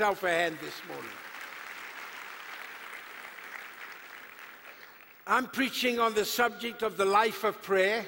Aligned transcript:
A 0.00 0.14
hand 0.14 0.56
this 0.62 0.80
morning. 0.88 1.10
I'm 5.26 5.46
preaching 5.46 6.00
on 6.00 6.14
the 6.14 6.24
subject 6.24 6.80
of 6.80 6.96
the 6.96 7.04
life 7.04 7.44
of 7.44 7.60
prayer. 7.60 8.06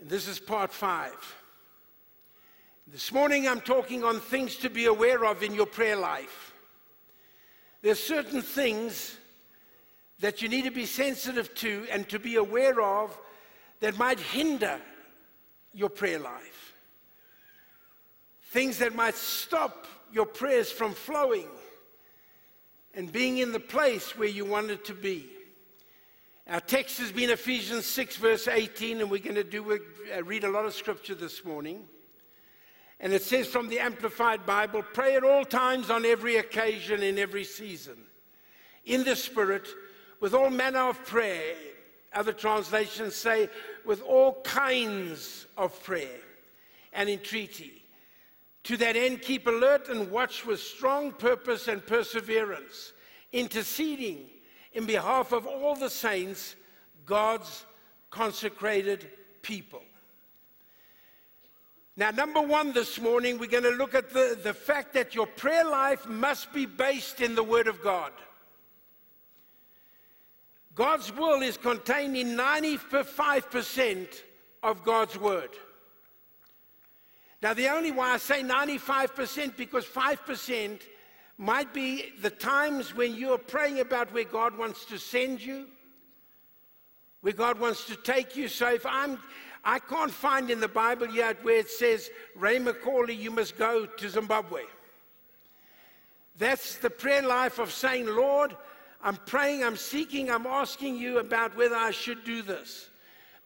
And 0.00 0.10
this 0.10 0.26
is 0.26 0.40
part 0.40 0.72
five. 0.72 1.14
This 2.88 3.12
morning 3.12 3.46
I'm 3.46 3.60
talking 3.60 4.02
on 4.02 4.18
things 4.18 4.56
to 4.56 4.68
be 4.68 4.86
aware 4.86 5.24
of 5.24 5.44
in 5.44 5.54
your 5.54 5.64
prayer 5.64 5.96
life. 5.96 6.52
There's 7.82 8.02
certain 8.02 8.42
things 8.42 9.16
that 10.18 10.42
you 10.42 10.48
need 10.48 10.64
to 10.64 10.72
be 10.72 10.86
sensitive 10.86 11.54
to 11.54 11.86
and 11.92 12.08
to 12.08 12.18
be 12.18 12.34
aware 12.34 12.80
of 12.80 13.16
that 13.78 13.96
might 13.96 14.18
hinder 14.18 14.80
your 15.72 15.88
prayer 15.88 16.18
life. 16.18 16.74
Things 18.50 18.78
that 18.78 18.92
might 18.92 19.14
stop 19.14 19.86
your 20.16 20.24
prayers 20.24 20.72
from 20.72 20.94
flowing 20.94 21.46
and 22.94 23.12
being 23.12 23.36
in 23.36 23.52
the 23.52 23.60
place 23.60 24.16
where 24.16 24.26
you 24.26 24.46
want 24.46 24.70
it 24.70 24.82
to 24.86 24.94
be. 24.94 25.26
Our 26.48 26.60
text 26.60 26.96
has 27.00 27.12
been 27.12 27.28
Ephesians 27.28 27.84
6, 27.84 28.16
verse 28.16 28.48
18, 28.48 29.02
and 29.02 29.10
we're 29.10 29.20
going 29.20 29.34
to 29.34 29.44
do 29.44 29.72
uh, 29.74 30.24
read 30.24 30.44
a 30.44 30.48
lot 30.48 30.64
of 30.64 30.72
scripture 30.72 31.14
this 31.14 31.44
morning. 31.44 31.84
And 32.98 33.12
it 33.12 33.24
says 33.24 33.46
from 33.46 33.68
the 33.68 33.78
Amplified 33.78 34.46
Bible 34.46 34.82
pray 34.94 35.16
at 35.16 35.22
all 35.22 35.44
times, 35.44 35.90
on 35.90 36.06
every 36.06 36.36
occasion, 36.36 37.02
in 37.02 37.18
every 37.18 37.44
season, 37.44 37.98
in 38.86 39.04
the 39.04 39.16
Spirit, 39.16 39.68
with 40.20 40.32
all 40.32 40.48
manner 40.48 40.88
of 40.88 41.04
prayer. 41.04 41.56
Other 42.14 42.32
translations 42.32 43.16
say, 43.16 43.50
with 43.84 44.00
all 44.00 44.40
kinds 44.44 45.46
of 45.58 45.78
prayer 45.84 46.20
and 46.94 47.10
entreaty 47.10 47.75
to 48.66 48.76
that 48.76 48.96
end, 48.96 49.22
keep 49.22 49.46
alert 49.46 49.88
and 49.88 50.10
watch 50.10 50.44
with 50.44 50.58
strong 50.58 51.12
purpose 51.12 51.68
and 51.68 51.86
perseverance, 51.86 52.92
interceding 53.32 54.28
in 54.72 54.86
behalf 54.86 55.30
of 55.30 55.46
all 55.46 55.76
the 55.76 55.88
saints, 55.88 56.56
God's 57.04 57.64
consecrated 58.10 59.08
people. 59.42 59.82
Now, 61.96 62.10
number 62.10 62.42
one 62.42 62.72
this 62.72 63.00
morning, 63.00 63.38
we're 63.38 63.46
going 63.46 63.62
to 63.62 63.70
look 63.70 63.94
at 63.94 64.10
the, 64.10 64.36
the 64.42 64.52
fact 64.52 64.94
that 64.94 65.14
your 65.14 65.28
prayer 65.28 65.64
life 65.64 66.08
must 66.08 66.52
be 66.52 66.66
based 66.66 67.20
in 67.20 67.36
the 67.36 67.44
Word 67.44 67.68
of 67.68 67.80
God. 67.80 68.10
God's 70.74 71.14
will 71.14 71.40
is 71.40 71.56
contained 71.56 72.16
in 72.16 72.36
95% 72.36 74.08
of 74.64 74.82
God's 74.82 75.16
Word. 75.16 75.50
Now, 77.42 77.54
the 77.54 77.68
only 77.68 77.90
why 77.90 78.12
I 78.12 78.16
say 78.16 78.42
95% 78.42 79.56
because 79.56 79.84
5% 79.84 80.80
might 81.38 81.74
be 81.74 82.12
the 82.22 82.30
times 82.30 82.94
when 82.94 83.14
you're 83.14 83.38
praying 83.38 83.80
about 83.80 84.12
where 84.12 84.24
God 84.24 84.56
wants 84.56 84.86
to 84.86 84.98
send 84.98 85.42
you, 85.42 85.66
where 87.20 87.34
God 87.34 87.60
wants 87.60 87.84
to 87.86 87.96
take 87.96 88.36
you. 88.36 88.48
So 88.48 88.72
if 88.72 88.86
I'm, 88.86 89.18
I 89.64 89.78
can't 89.78 90.10
find 90.10 90.50
in 90.50 90.60
the 90.60 90.68
Bible 90.68 91.08
yet 91.10 91.44
where 91.44 91.58
it 91.58 91.68
says, 91.68 92.08
Ray 92.34 92.58
McCauley, 92.58 93.18
you 93.18 93.30
must 93.30 93.58
go 93.58 93.84
to 93.84 94.08
Zimbabwe. 94.08 94.62
That's 96.38 96.76
the 96.76 96.90
prayer 96.90 97.22
life 97.22 97.58
of 97.58 97.72
saying, 97.72 98.06
Lord, 98.06 98.56
I'm 99.02 99.16
praying, 99.16 99.62
I'm 99.62 99.76
seeking, 99.76 100.30
I'm 100.30 100.46
asking 100.46 100.96
you 100.96 101.18
about 101.18 101.56
whether 101.56 101.76
I 101.76 101.90
should 101.90 102.24
do 102.24 102.42
this. 102.42 102.88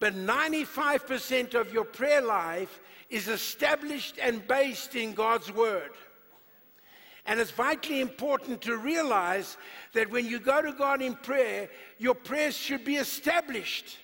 But 0.01 0.15
95% 0.15 1.55
of 1.55 1.73
your 1.73 1.85
prayer 1.85 2.23
life 2.23 2.81
is 3.11 3.29
established 3.29 4.17
and 4.21 4.47
based 4.49 4.97
in 4.97 5.13
God's 5.13 5.53
Word. 5.53 5.91
And 7.27 7.39
it's 7.39 7.51
vitally 7.51 8.01
important 8.01 8.63
to 8.63 8.77
realize 8.77 9.59
that 9.93 10.11
when 10.11 10.27
you 10.27 10.41
go 10.41 10.63
to 10.63 10.73
God 10.73 11.03
in 11.03 11.15
prayer, 11.15 11.69
your 11.99 12.15
prayers 12.15 12.57
should 12.57 12.85
be 12.85 12.97
established. 12.97 13.99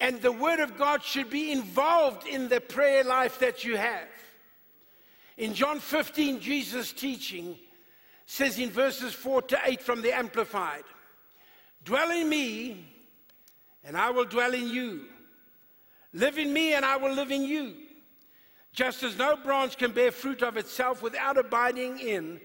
And 0.00 0.20
the 0.22 0.32
Word 0.32 0.60
of 0.60 0.78
God 0.78 1.02
should 1.02 1.28
be 1.28 1.52
involved 1.52 2.26
in 2.26 2.48
the 2.48 2.60
prayer 2.60 3.04
life 3.04 3.38
that 3.40 3.62
you 3.62 3.76
have. 3.76 4.08
In 5.36 5.52
John 5.52 5.80
15, 5.80 6.40
Jesus' 6.40 6.92
teaching 6.92 7.56
says 8.24 8.58
in 8.58 8.70
verses 8.70 9.12
4 9.12 9.42
to 9.42 9.58
8 9.64 9.82
from 9.82 10.00
the 10.00 10.16
Amplified 10.16 10.84
Dwell 11.84 12.10
in 12.12 12.30
me, 12.30 12.93
and 13.84 13.96
I 13.96 14.10
will 14.10 14.24
dwell 14.24 14.54
in 14.54 14.68
you. 14.68 15.02
Live 16.12 16.38
in 16.38 16.52
me, 16.52 16.74
and 16.74 16.84
I 16.84 16.96
will 16.96 17.12
live 17.12 17.30
in 17.30 17.42
you. 17.42 17.74
Just 18.72 19.02
as 19.02 19.16
no 19.16 19.36
branch 19.36 19.76
can 19.76 19.92
bear 19.92 20.10
fruit 20.10 20.42
of 20.42 20.56
itself 20.56 21.02
without 21.02 21.36
abiding 21.36 21.98
in, 21.98 22.40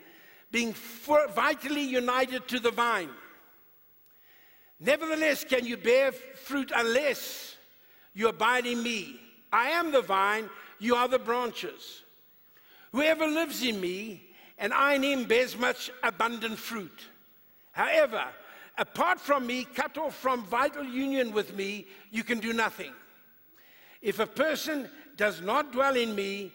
being 0.51 0.73
vitally 0.73 1.83
united 1.83 2.47
to 2.47 2.59
the 2.59 2.71
vine. 2.71 3.09
Nevertheless, 4.79 5.43
can 5.43 5.65
you 5.65 5.77
bear 5.77 6.11
fruit 6.11 6.71
unless 6.75 7.55
you 8.13 8.27
abide 8.27 8.65
in 8.65 8.81
me? 8.81 9.19
I 9.51 9.69
am 9.69 9.91
the 9.91 10.01
vine, 10.01 10.49
you 10.79 10.95
are 10.95 11.07
the 11.07 11.19
branches. 11.19 12.03
Whoever 12.91 13.27
lives 13.27 13.63
in 13.63 13.79
me 13.79 14.23
and 14.57 14.73
I 14.73 14.95
in 14.95 15.03
him 15.03 15.23
bears 15.25 15.57
much 15.57 15.91
abundant 16.03 16.57
fruit. 16.57 17.05
However, 17.71 18.25
apart 18.79 19.19
from 19.19 19.45
me, 19.45 19.65
cut 19.75 19.97
off 19.97 20.15
from 20.15 20.43
vital 20.45 20.83
union 20.83 21.31
with 21.31 21.55
me, 21.55 21.85
you 22.09 22.23
can 22.23 22.39
do 22.39 22.53
nothing. 22.53 22.93
If 24.01 24.19
a 24.19 24.25
person 24.25 24.89
does 25.17 25.41
not 25.41 25.73
dwell 25.73 25.95
in 25.95 26.15
me, 26.15 26.51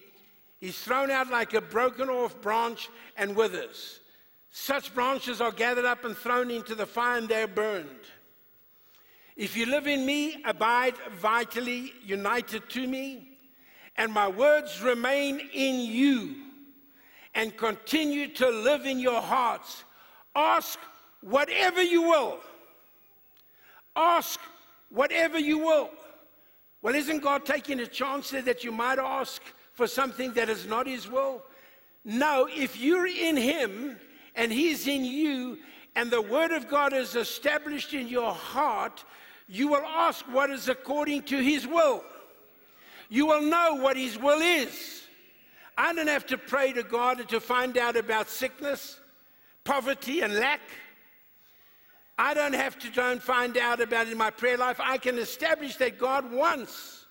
he's 0.58 0.78
thrown 0.78 1.10
out 1.10 1.30
like 1.30 1.52
a 1.52 1.60
broken 1.60 2.08
off 2.08 2.40
branch 2.40 2.88
and 3.18 3.36
withers. 3.36 4.00
Such 4.50 4.94
branches 4.94 5.40
are 5.40 5.52
gathered 5.52 5.84
up 5.84 6.04
and 6.04 6.16
thrown 6.16 6.50
into 6.50 6.74
the 6.74 6.86
fire 6.86 7.18
and 7.18 7.28
they're 7.28 7.46
burned. 7.46 7.88
If 9.36 9.56
you 9.56 9.66
live 9.66 9.86
in 9.86 10.06
me, 10.06 10.42
abide 10.44 10.94
vitally 11.18 11.92
united 12.04 12.70
to 12.70 12.86
me, 12.86 13.28
and 13.96 14.12
my 14.12 14.28
words 14.28 14.80
remain 14.80 15.40
in 15.52 15.80
you 15.80 16.36
and 17.34 17.56
continue 17.56 18.28
to 18.34 18.48
live 18.48 18.86
in 18.86 18.98
your 18.98 19.20
hearts, 19.20 19.84
ask 20.34 20.78
whatever 21.24 21.82
you 21.82 22.02
will. 22.02 22.38
Ask 23.96 24.38
whatever 24.90 25.38
you 25.38 25.58
will. 25.58 25.90
Well, 26.82 26.94
isn't 26.94 27.22
God 27.22 27.46
taking 27.46 27.80
a 27.80 27.86
chance 27.86 28.30
there 28.30 28.42
that 28.42 28.62
you 28.62 28.70
might 28.70 28.98
ask 28.98 29.40
for 29.72 29.86
something 29.86 30.32
that 30.34 30.48
is 30.48 30.66
not 30.66 30.86
His 30.86 31.08
will? 31.08 31.42
No, 32.04 32.46
if 32.50 32.78
you're 32.78 33.06
in 33.06 33.36
Him 33.36 33.98
and 34.34 34.52
He's 34.52 34.86
in 34.86 35.04
you, 35.04 35.58
and 35.96 36.10
the 36.10 36.20
Word 36.20 36.50
of 36.50 36.68
God 36.68 36.92
is 36.92 37.14
established 37.14 37.94
in 37.94 38.08
your 38.08 38.32
heart, 38.32 39.04
you 39.48 39.68
will 39.68 39.84
ask 39.84 40.24
what 40.26 40.50
is 40.50 40.68
according 40.68 41.22
to 41.22 41.38
His 41.38 41.66
will. 41.66 42.04
You 43.08 43.26
will 43.26 43.42
know 43.42 43.76
what 43.76 43.96
His 43.96 44.18
will 44.18 44.40
is. 44.40 45.02
I 45.78 45.92
don't 45.92 46.08
have 46.08 46.26
to 46.26 46.38
pray 46.38 46.72
to 46.72 46.82
God 46.82 47.28
to 47.28 47.40
find 47.40 47.78
out 47.78 47.96
about 47.96 48.28
sickness, 48.28 49.00
poverty, 49.64 50.20
and 50.20 50.34
lack. 50.34 50.60
I 52.16 52.34
don't 52.34 52.54
have 52.54 52.78
to 52.80 52.90
try 52.90 53.12
and 53.12 53.22
find 53.22 53.56
out 53.56 53.80
about 53.80 54.06
it 54.06 54.12
in 54.12 54.18
my 54.18 54.30
prayer 54.30 54.56
life. 54.56 54.80
I 54.80 54.98
can 54.98 55.18
establish 55.18 55.76
that 55.76 55.98
God 55.98 56.30
wants 56.30 57.06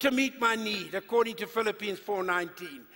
to 0.00 0.10
meet 0.10 0.40
my 0.40 0.56
need 0.56 0.94
according 0.94 1.36
to 1.36 1.46
Philippians 1.46 2.00
4:19. 2.00 2.86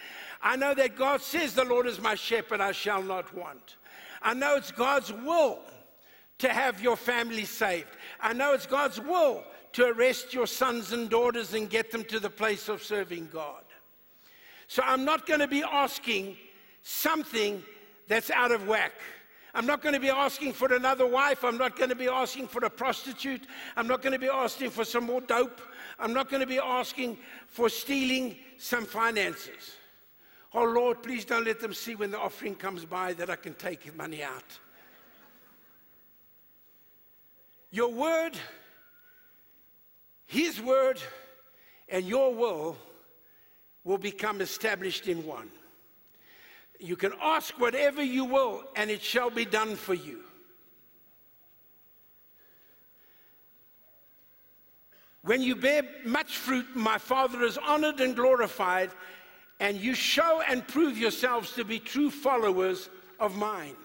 I 0.41 0.57
know 0.57 0.75
that 0.75 0.97
God 0.97 1.23
says 1.23 1.55
the 1.55 1.65
Lord 1.65 1.87
is 1.87 2.01
my 2.01 2.17
shepherd 2.17 2.61
I 2.61 2.73
shall 2.73 3.03
not 3.03 3.33
want. 3.35 3.77
I 4.21 4.35
know 4.35 4.57
it's 4.57 4.73
God's 4.73 5.13
will 5.13 5.61
to 6.39 6.49
have 6.49 6.81
your 6.81 6.97
family 6.97 7.45
saved. 7.45 7.97
I 8.21 8.33
know 8.33 8.53
it's 8.53 8.67
God's 8.67 9.01
will 9.01 9.45
to 9.73 9.87
arrest 9.87 10.35
your 10.35 10.47
sons 10.47 10.93
and 10.93 11.09
daughters 11.09 11.55
and 11.55 11.71
get 11.71 11.91
them 11.93 12.05
to 12.05 12.19
the 12.19 12.31
place 12.31 12.69
of 12.69 12.83
serving 12.83 13.29
God. 13.33 13.65
So 14.67 14.83
I'm 14.85 15.05
not 15.05 15.27
going 15.27 15.41
to 15.41 15.49
be 15.49 15.63
asking 15.63 16.37
something 16.83 17.63
that's 18.09 18.31
out 18.31 18.51
of 18.51 18.67
whack. 18.67 18.93
I'm 19.55 19.67
not 19.67 19.83
going 19.83 19.95
to 19.95 20.01
be 20.01 20.09
asking 20.09 20.55
for 20.55 20.73
another 20.73 21.07
wife. 21.07 21.45
I'm 21.45 21.59
not 21.59 21.77
going 21.77 21.91
to 21.91 21.97
be 21.97 22.09
asking 22.09 22.49
for 22.49 22.65
a 22.65 22.71
prostitute. 22.71 23.47
I'm 23.77 23.87
not 23.87 24.01
going 24.01 24.15
to 24.15 24.19
be 24.19 24.29
asking 24.29 24.71
for 24.71 24.85
some 24.85 25.05
more 25.05 25.21
dope. 25.21 25.61
I'm 25.99 26.15
not 26.15 26.31
going 26.31 26.41
to 26.41 26.47
be 26.47 26.59
asking 26.59 27.19
for 27.49 27.69
stealing 27.69 28.37
some 28.57 28.87
finances. 28.87 29.77
Oh 30.55 30.65
Lord, 30.65 31.03
please 31.03 31.25
don't 31.25 31.45
let 31.45 31.61
them 31.61 31.75
see 31.75 31.95
when 31.95 32.11
the 32.11 32.19
offering 32.19 32.55
comes 32.55 32.85
by 32.85 33.13
that 33.15 33.29
I 33.29 33.37
can 33.37 33.55
take 33.55 33.95
money 33.97 34.23
out. 34.23 34.59
Your 37.71 37.91
word, 37.91 38.37
His 40.27 40.61
word, 40.61 41.01
and 41.89 42.07
your 42.07 42.35
will 42.35 42.77
will 43.85 43.99
become 43.99 44.41
established 44.41 45.09
in 45.09 45.27
one. 45.27 45.49
You 46.83 46.97
can 46.97 47.13
ask 47.23 47.55
whatever 47.61 48.03
you 48.03 48.25
will, 48.25 48.65
and 48.75 48.91
it 48.91 49.01
shall 49.01 49.31
be 49.31 49.45
done 49.45 49.77
for 49.77 49.95
you. 49.95 50.19
When 55.23 55.43
you 55.43 55.55
bear 55.55 55.85
much 56.05 56.39
fruit, 56.39 56.67
my 56.75 56.99
Father 56.99 57.43
is 57.43 57.57
honored 57.57 58.01
and 58.01 58.17
glorified, 58.17 58.91
and 59.61 59.77
you 59.77 59.95
show 59.95 60.43
and 60.49 60.67
prove 60.67 60.99
yourselves 60.99 61.53
to 61.53 61.65
be 61.65 61.79
true 61.79 62.11
followers 62.11 62.91
of 63.21 63.37
mine. 63.37 63.77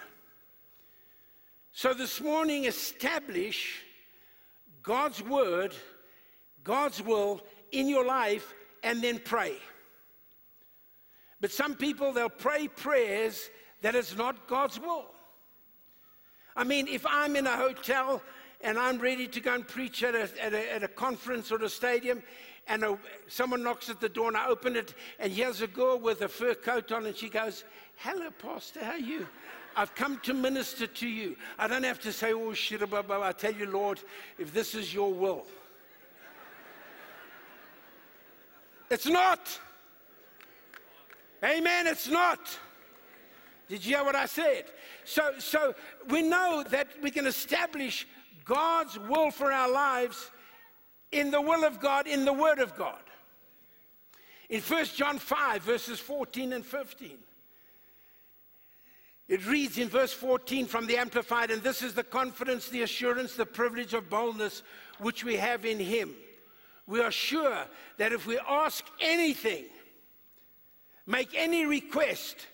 So 1.73 1.93
this 1.93 2.19
morning, 2.19 2.65
establish 2.65 3.83
God's 4.81 5.21
word, 5.21 5.75
God's 6.63 7.03
will 7.03 7.41
in 7.71 7.87
your 7.87 8.07
life, 8.07 8.55
and 8.81 9.03
then 9.03 9.19
pray. 9.19 9.53
But 11.39 11.51
some 11.51 11.75
people, 11.75 12.11
they'll 12.13 12.29
pray 12.29 12.67
prayers 12.67 13.49
that 13.81 13.95
is 13.95 14.15
not 14.17 14.47
God's 14.47 14.79
will. 14.79 15.05
I 16.55 16.63
mean, 16.63 16.87
if 16.87 17.05
I'm 17.05 17.35
in 17.35 17.45
a 17.45 17.55
hotel 17.55 18.21
and 18.61 18.79
I'm 18.79 18.97
ready 18.97 19.27
to 19.27 19.39
go 19.39 19.53
and 19.53 19.67
preach 19.67 20.03
at 20.03 20.15
a, 20.15 20.43
at 20.43 20.53
a, 20.53 20.73
at 20.73 20.83
a 20.83 20.87
conference 20.87 21.51
or 21.51 21.61
a 21.63 21.69
stadium, 21.69 22.23
and 22.67 22.83
a, 22.83 22.97
someone 23.27 23.63
knocks 23.63 23.89
at 23.89 24.01
the 24.01 24.09
door, 24.09 24.27
and 24.27 24.35
I 24.35 24.47
open 24.47 24.75
it, 24.75 24.95
and 25.19 25.31
here's 25.31 25.61
a 25.61 25.67
girl 25.67 25.99
with 25.99 26.21
a 26.21 26.27
fur 26.27 26.55
coat 26.55 26.91
on, 26.91 27.05
and 27.05 27.15
she 27.15 27.29
goes, 27.29 27.63
Hello, 27.97 28.29
Pastor, 28.31 28.83
how 28.83 28.93
are 28.93 28.97
you? 28.97 29.27
I've 29.75 29.93
come 29.93 30.19
to 30.23 30.33
minister 30.33 30.87
to 30.87 31.07
you. 31.07 31.35
I 31.59 31.67
don't 31.67 31.83
have 31.83 31.99
to 32.01 32.11
say, 32.11 32.33
Oh, 32.33 32.53
shit, 32.53 32.81
I 32.81 33.31
tell 33.31 33.53
you, 33.53 33.67
Lord, 33.67 33.99
if 34.39 34.51
this 34.53 34.73
is 34.73 34.91
your 34.93 35.13
will. 35.13 35.45
It's 38.89 39.05
not. 39.05 39.59
Amen, 41.43 41.87
it's 41.87 42.07
not. 42.07 42.39
Did 43.67 43.85
you 43.85 43.95
hear 43.95 44.05
what 44.05 44.15
I 44.15 44.25
said? 44.25 44.65
So, 45.03 45.33
so 45.39 45.75
we 46.09 46.21
know 46.21 46.63
that 46.69 46.87
we 47.01 47.11
can 47.11 47.27
establish 47.27 48.07
God's 48.45 48.97
will 48.97 49.29
for 49.29 49.51
our 49.51 49.69
lives 49.69 50.31
in 51.11 51.31
the 51.31 51.41
will 51.41 51.65
of 51.65 51.79
God, 51.79 52.07
in 52.07 52.25
the 52.25 52.33
Word 52.33 52.59
of 52.59 52.75
God. 52.75 52.99
In 54.49 54.61
1 54.61 54.85
John 54.95 55.19
5, 55.19 55.61
verses 55.61 55.99
14 55.99 56.53
and 56.53 56.65
15, 56.65 57.17
it 59.27 59.45
reads 59.45 59.77
in 59.77 59.89
verse 59.89 60.13
14 60.13 60.65
from 60.65 60.87
the 60.87 60.95
Amplified, 60.95 61.51
and 61.51 61.61
this 61.61 61.81
is 61.81 61.93
the 61.93 62.03
confidence, 62.03 62.69
the 62.69 62.83
assurance, 62.83 63.33
the 63.33 63.45
privilege 63.45 63.93
of 63.93 64.09
boldness 64.09 64.63
which 64.99 65.25
we 65.25 65.35
have 65.35 65.65
in 65.65 65.79
Him. 65.79 66.15
We 66.87 67.01
are 67.01 67.11
sure 67.11 67.65
that 67.97 68.13
if 68.13 68.25
we 68.25 68.39
ask 68.47 68.85
anything, 69.01 69.65
make 71.07 71.33
any 71.33 71.65
request 71.65 72.45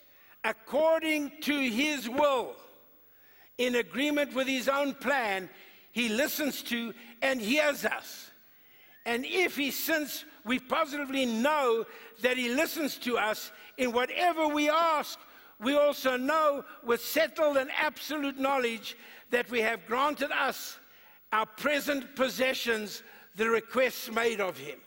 according 0.43 1.31
to 1.41 1.57
His 1.59 2.07
will, 2.07 2.55
in 3.57 3.75
agreement 3.75 4.33
with 4.33 4.47
His 4.47 4.69
own 4.69 4.93
plan, 4.93 5.49
He 5.91 6.07
listens 6.09 6.61
to 6.63 6.93
and 7.21 7.41
hears 7.41 7.83
us. 7.83 8.31
And 9.05 9.25
if 9.25 9.57
He, 9.57 9.71
since 9.71 10.23
we 10.45 10.59
positively 10.59 11.25
know 11.25 11.85
that 12.21 12.37
He 12.37 12.49
listens 12.49 12.97
to 12.99 13.17
us 13.17 13.51
in 13.77 13.91
whatever 13.91 14.47
we 14.47 14.69
ask, 14.69 15.19
we 15.59 15.75
also 15.75 16.17
know 16.17 16.63
with 16.83 17.01
settled 17.01 17.57
and 17.57 17.69
absolute 17.79 18.37
knowledge 18.37 18.97
that 19.29 19.49
we 19.49 19.61
have 19.61 19.85
granted 19.87 20.31
us 20.31 20.77
our 21.31 21.45
present 21.45 22.15
possessions, 22.15 23.01
the 23.35 23.49
requests 23.49 24.11
made 24.11 24.39
of 24.39 24.57
Him. 24.57 24.79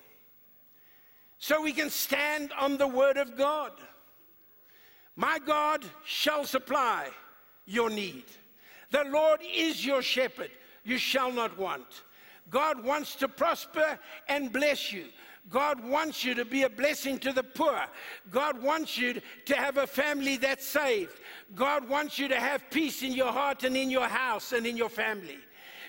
So 1.38 1.62
we 1.62 1.72
can 1.72 1.90
stand 1.90 2.52
on 2.58 2.76
the 2.76 2.88
Word 2.88 3.16
of 3.16 3.36
God. 3.36 3.72
My 5.16 5.38
God 5.38 5.84
shall 6.04 6.44
supply 6.44 7.08
your 7.64 7.90
need. 7.90 8.24
The 8.90 9.04
Lord 9.04 9.40
is 9.42 9.84
your 9.84 10.02
shepherd, 10.02 10.50
you 10.84 10.98
shall 10.98 11.32
not 11.32 11.58
want. 11.58 12.02
God 12.48 12.82
wants 12.84 13.16
to 13.16 13.28
prosper 13.28 13.98
and 14.28 14.52
bless 14.52 14.92
you. 14.92 15.06
God 15.48 15.82
wants 15.84 16.24
you 16.24 16.34
to 16.34 16.44
be 16.44 16.64
a 16.64 16.68
blessing 16.68 17.18
to 17.20 17.32
the 17.32 17.42
poor. 17.42 17.80
God 18.30 18.60
wants 18.60 18.98
you 18.98 19.20
to 19.44 19.54
have 19.54 19.76
a 19.78 19.86
family 19.86 20.36
that's 20.36 20.66
saved. 20.66 21.20
God 21.54 21.88
wants 21.88 22.18
you 22.18 22.28
to 22.28 22.38
have 22.38 22.68
peace 22.70 23.02
in 23.02 23.12
your 23.12 23.32
heart 23.32 23.62
and 23.62 23.76
in 23.76 23.88
your 23.88 24.08
house 24.08 24.52
and 24.52 24.66
in 24.66 24.76
your 24.76 24.88
family. 24.88 25.38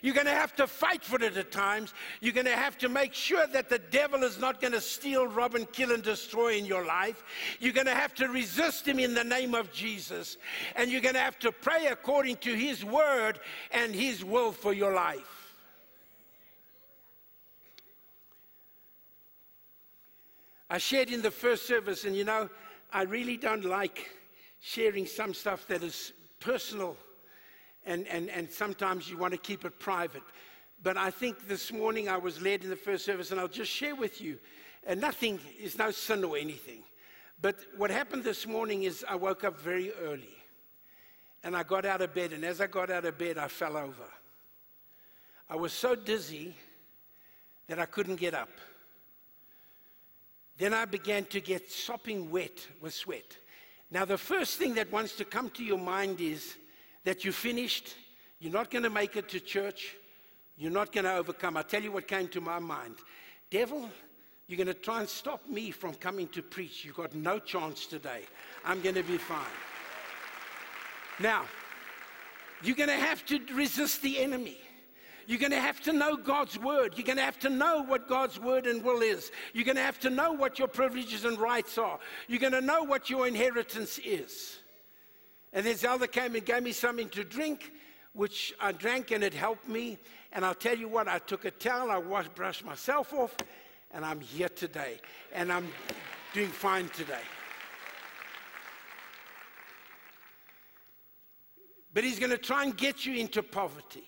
You're 0.02 0.14
going 0.14 0.28
to 0.28 0.32
have 0.32 0.56
to 0.56 0.68
fight 0.68 1.04
for 1.04 1.22
it 1.22 1.38
at 1.38 1.52
times. 1.52 1.94
You're 2.22 2.34
going 2.34 2.46
to 2.46 2.56
have 2.56 2.78
to 2.80 2.90
make 2.90 3.14
sure 3.14 3.46
that 3.48 3.70
the 3.70 3.80
devil 3.80 4.24
is 4.24 4.40
not 4.40 4.62
going 4.62 4.74
to 4.74 4.82
steal, 4.82 5.28
rob, 5.28 5.56
and 5.56 5.72
kill 5.72 5.92
and 5.92 6.04
destroy 6.04 6.58
in 6.58 6.66
your 6.66 6.86
life. 6.86 7.24
You're 7.60 7.74
going 7.74 7.88
to 7.88 7.96
have 7.96 8.14
to 8.16 8.28
resist 8.28 8.88
him 8.88 9.00
in 9.00 9.14
the 9.14 9.24
name 9.24 9.56
of 9.56 9.72
Jesus. 9.72 10.38
And 10.76 10.92
you're 10.92 11.02
going 11.02 11.16
to 11.16 11.22
have 11.22 11.40
to 11.40 11.52
pray 11.52 11.88
according 11.88 12.38
to 12.38 12.54
his 12.54 12.84
word 12.84 13.40
and 13.72 13.94
his 13.94 14.24
will 14.24 14.52
for 14.52 14.74
your 14.74 14.94
life. 14.94 15.56
I 20.70 20.80
shared 20.80 21.10
in 21.12 21.22
the 21.22 21.32
first 21.32 21.66
service, 21.66 22.04
and 22.04 22.16
you 22.16 22.26
know, 22.26 22.50
I 22.92 23.04
really 23.04 23.38
don't 23.38 23.64
like 23.64 24.10
sharing 24.60 25.06
some 25.06 25.34
stuff 25.34 25.66
that 25.68 25.82
is 25.82 26.12
personal, 26.40 26.98
and, 27.88 28.06
and, 28.07 28.30
and 28.30 28.51
sometimes 28.51 29.10
you 29.10 29.18
want 29.18 29.31
to 29.31 29.39
keep 29.39 29.66
it 29.66 29.80
private. 29.80 30.22
But 30.84 30.98
I 30.98 31.10
think 31.10 31.48
this 31.48 31.72
morning 31.72 32.10
I 32.10 32.18
was 32.18 32.39
led 32.39 32.63
in 32.63 32.69
the 32.69 32.75
first 32.75 33.06
service, 33.06 33.31
and 33.31 33.39
I'll 33.39 33.48
just 33.48 33.72
share 33.72 33.95
with 33.95 34.22
you. 34.22 34.38
And 34.86 35.01
nothing 35.01 35.39
is 35.60 35.78
no 35.78 35.89
sin 35.89 36.24
or 36.24 36.38
anything. 36.38 36.84
But 37.42 37.56
what 37.78 37.89
happened 37.89 38.24
this 38.24 38.45
morning 38.45 38.84
is 38.84 39.06
I 39.07 39.16
woke 39.16 39.44
up 39.44 39.60
very 39.60 39.92
early, 40.04 40.36
and 41.44 41.56
I 41.56 41.63
got 41.63 41.86
out 41.86 42.01
of 42.01 42.13
bed, 42.13 42.34
and 42.34 42.44
as 42.44 42.62
I 42.62 42.68
got 42.68 42.92
out 42.92 43.06
of 43.06 43.18
bed, 43.18 43.38
I 43.38 43.48
fell 43.48 43.78
over. 43.78 44.10
I 45.50 45.56
was 45.56 45.72
so 45.72 45.95
dizzy 45.95 46.54
that 47.68 47.80
I 47.80 47.86
couldn't 47.86 48.18
get 48.18 48.34
up. 48.34 48.50
Then 50.57 50.74
I 50.74 50.86
began 50.86 51.25
to 51.25 51.39
get 51.39 51.72
sopping 51.72 52.31
wet 52.31 52.66
with 52.81 52.94
sweat. 52.94 53.38
Now, 53.92 54.04
the 54.04 54.18
first 54.18 54.57
thing 54.57 54.74
that 54.75 54.92
wants 54.92 55.16
to 55.16 55.25
come 55.25 55.50
to 55.51 55.63
your 55.63 55.78
mind 55.78 56.19
is 56.19 56.56
that 57.07 57.24
you 57.24 57.31
finished, 57.31 57.95
you're 58.38 58.51
not 58.51 58.69
going 58.69 58.83
to 58.83 58.89
make 58.89 59.15
it 59.15 59.30
to 59.30 59.39
church, 59.39 59.95
you're 60.57 60.69
not 60.69 60.92
going 60.92 61.06
to 61.06 61.13
overcome. 61.13 61.56
i 61.56 61.62
tell 61.62 61.81
you 61.81 61.89
what 61.89 62.06
came 62.06 62.27
to 62.27 62.42
my 62.42 62.59
mind. 62.59 62.95
Devil, 63.50 63.89
you're 64.45 64.57
going 64.57 64.68
to 64.68 64.74
try 64.74 65.00
and 65.00 65.07
stop 65.07 65.48
me 65.48 65.71
from 65.71 65.94
coming 65.94 66.27
to 66.27 66.42
preach. 66.42 66.83
You've 66.83 66.98
got 66.98 67.15
no 67.15 67.39
chance 67.39 67.86
today. 67.86 68.24
I'm 68.65 68.81
going 68.81 68.95
to 68.95 69.04
be 69.04 69.18
fine. 69.18 69.39
Now, 71.21 71.45
you're 72.62 72.75
going 72.75 72.89
to 72.89 72.95
have 72.95 73.25
to 73.27 73.39
resist 73.53 74.01
the 74.01 74.19
enemy. 74.19 74.57
You're 75.27 75.39
going 75.39 75.53
to 75.53 75.62
have 75.62 75.80
to 75.83 75.94
know 75.94 76.18
God's 76.18 76.60
word. 76.60 76.95
You're 76.98 77.06
going 77.06 77.19
to 77.19 77.24
have 77.24 77.39
to 77.39 77.50
know 77.50 77.83
what 77.83 78.10
God's 78.10 78.38
word 78.38 78.68
and 78.68 78.83
will 78.83 79.01
is. 79.01 79.31
You're 79.53 79.63
going 79.63 79.77
to 79.77 79.81
have 79.81 80.00
to 80.01 80.10
know 80.10 80.33
what 80.33 80.60
your 80.60 80.68
privileges 80.68 81.24
and 81.24 81.39
rights 81.39 81.77
are. 81.77 82.00
You're 82.27 82.42
going 82.42 82.51
to 82.51 82.60
know 82.60 82.83
what 82.83 83.10
your 83.10 83.30
inheritance 83.30 83.98
is. 84.00 84.57
And 85.54 85.66
then 85.66 85.76
Zelda 85.76 86.08
came 86.08 86.36
and 86.36 86.46
gave 86.46 86.63
me 86.63 86.72
something 86.72 87.10
to 87.10 87.24
drink, 87.24 87.72
which 88.13 88.54
I 88.60 88.72
drank 88.72 89.12
and 89.12 89.24
it 89.24 89.34
helped 89.34 89.68
me. 89.68 89.98
And 90.32 90.46
I'll 90.46 90.56
tell 90.56 90.77
you 90.77 90.88
what, 90.88 91.08
I 91.08 91.20
took 91.20 91.46
a 91.46 91.51
towel, 91.51 91.89
I 91.89 91.98
washed, 91.98 92.36
brushed 92.36 92.66
myself 92.66 93.13
off, 93.13 93.36
and 93.92 94.04
I'm 94.04 94.20
here 94.20 94.50
today. 94.50 94.98
And 95.34 95.51
I'm 95.51 95.68
doing 96.34 96.50
fine 96.50 96.89
today. 96.89 97.16
But 101.94 102.04
he's 102.04 102.20
going 102.20 102.32
to 102.32 102.38
try 102.38 102.63
and 102.63 102.77
get 102.77 103.06
you 103.06 103.16
into 103.16 103.42
poverty 103.42 104.04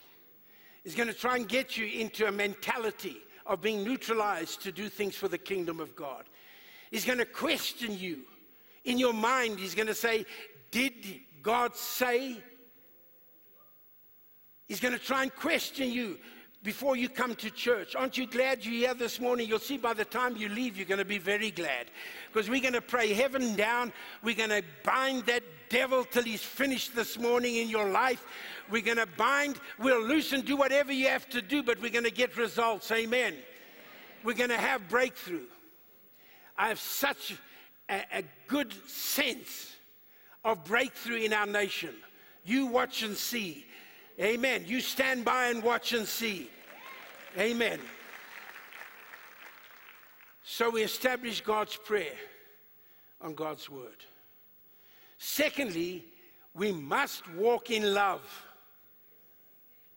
He's 0.83 0.95
going 0.95 1.07
to 1.07 1.13
try 1.13 1.35
and 1.35 1.47
get 1.47 1.77
you 1.77 1.85
into 1.85 2.27
a 2.27 2.31
mentality 2.31 3.17
of 3.45 3.61
being 3.61 3.83
neutralized 3.83 4.61
to 4.63 4.71
do 4.71 4.89
things 4.89 5.15
for 5.15 5.27
the 5.27 5.37
kingdom 5.37 5.79
of 5.79 5.95
God. 5.95 6.23
He's 6.89 7.05
going 7.05 7.17
to 7.19 7.25
question 7.25 7.97
you. 7.97 8.21
In 8.85 8.97
your 8.97 9.13
mind, 9.13 9.59
he's 9.59 9.75
going 9.75 9.87
to 9.87 9.93
say, 9.93 10.25
Did 10.71 10.93
God 11.41 11.75
say? 11.75 12.37
He's 14.67 14.79
going 14.79 14.93
to 14.93 15.03
try 15.03 15.23
and 15.23 15.35
question 15.35 15.91
you 15.91 16.17
before 16.61 16.95
you 16.95 17.09
come 17.09 17.35
to 17.35 17.49
church. 17.49 17.95
Aren't 17.95 18.17
you 18.17 18.27
glad 18.27 18.63
you're 18.63 18.73
here 18.73 18.93
this 18.93 19.19
morning? 19.19 19.47
You'll 19.47 19.59
see 19.59 19.77
by 19.77 19.93
the 19.93 20.05
time 20.05 20.35
you 20.37 20.49
leave, 20.49 20.77
you're 20.77 20.85
going 20.85 20.99
to 20.99 21.05
be 21.05 21.17
very 21.17 21.51
glad. 21.51 21.87
Because 22.31 22.49
we're 22.49 22.61
going 22.61 22.73
to 22.73 22.81
pray 22.81 23.13
heaven 23.13 23.55
down. 23.55 23.93
We're 24.21 24.35
going 24.35 24.49
to 24.49 24.63
bind 24.83 25.25
that 25.25 25.43
devil 25.69 26.03
till 26.03 26.23
he's 26.23 26.43
finished 26.43 26.95
this 26.95 27.17
morning 27.17 27.55
in 27.55 27.69
your 27.69 27.89
life. 27.89 28.25
We're 28.69 28.81
going 28.81 28.97
to 28.97 29.07
bind, 29.07 29.59
we'll 29.79 30.03
loosen, 30.03 30.41
do 30.41 30.55
whatever 30.55 30.91
you 30.91 31.07
have 31.07 31.27
to 31.29 31.41
do, 31.41 31.63
but 31.63 31.81
we're 31.81 31.91
going 31.91 32.03
to 32.03 32.11
get 32.11 32.37
results. 32.37 32.91
Amen. 32.91 33.35
We're 34.23 34.35
going 34.35 34.49
to 34.49 34.57
have 34.57 34.87
breakthrough. 34.89 35.45
I 36.57 36.67
have 36.67 36.79
such 36.79 37.35
a, 37.89 38.03
a 38.13 38.23
good 38.47 38.73
sense 38.87 39.73
of 40.43 40.63
breakthrough 40.63 41.17
in 41.17 41.33
our 41.33 41.45
nation. 41.45 41.93
You 42.45 42.67
watch 42.67 43.03
and 43.03 43.15
see. 43.15 43.65
Amen. 44.19 44.63
You 44.65 44.81
stand 44.81 45.23
by 45.25 45.47
and 45.47 45.63
watch 45.63 45.93
and 45.93 46.07
see. 46.07 46.49
Amen. 47.37 47.79
So 50.43 50.69
we 50.69 50.81
establish 50.81 51.41
God's 51.41 51.75
prayer 51.75 52.15
on 53.21 53.33
God's 53.33 53.69
word. 53.69 54.05
Secondly, 55.17 56.05
we 56.53 56.71
must 56.71 57.27
walk 57.35 57.71
in 57.71 57.93
love. 57.93 58.21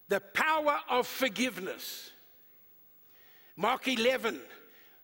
The 0.09 0.21
power 0.21 0.79
of 0.91 1.07
forgiveness. 1.07 2.11
Mark 3.57 3.89
11, 3.89 4.41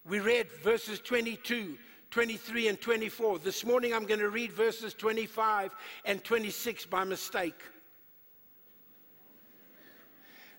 we 0.08 0.20
read 0.20 0.50
verses 0.62 1.00
22 1.00 1.76
23 2.10 2.68
and 2.68 2.80
24. 2.80 3.38
This 3.40 3.64
morning 3.64 3.92
I'm 3.94 4.04
going 4.04 4.20
to 4.20 4.30
read 4.30 4.52
verses 4.52 4.94
25 4.94 5.74
and 6.04 6.22
26 6.24 6.86
by 6.86 7.04
mistake. 7.04 7.60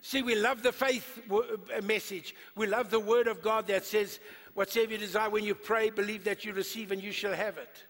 See, 0.02 0.22
we 0.22 0.36
love 0.36 0.64
the 0.64 0.72
faith 0.72 1.22
uh, 1.32 1.82
message. 1.82 2.36
We 2.56 2.68
love 2.68 2.90
the 2.90 3.00
word 3.00 3.28
of 3.28 3.42
God 3.42 3.68
that 3.68 3.86
says, 3.86 4.20
Whatsoever 4.54 4.94
you 4.94 4.98
desire 4.98 5.30
when 5.30 5.44
you 5.44 5.56
pray, 5.56 5.90
believe 5.90 6.24
that 6.24 6.46
you 6.46 6.54
receive 6.54 6.92
and 6.92 7.02
you 7.02 7.12
shall 7.12 7.34
have 7.34 7.58
it. 7.58 7.86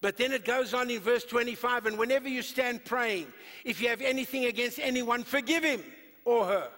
But 0.00 0.16
then 0.16 0.32
it 0.32 0.44
goes 0.44 0.74
on 0.74 0.90
in 0.90 1.00
verse 1.00 1.24
25, 1.24 1.86
and 1.86 1.98
whenever 1.98 2.28
you 2.28 2.42
stand 2.42 2.84
praying, 2.84 3.26
if 3.64 3.80
you 3.80 3.88
have 3.88 4.00
anything 4.00 4.46
against 4.46 4.80
anyone, 4.80 5.22
forgive 5.22 5.62
him 5.62 5.80
or 6.24 6.44
her, 6.44 6.68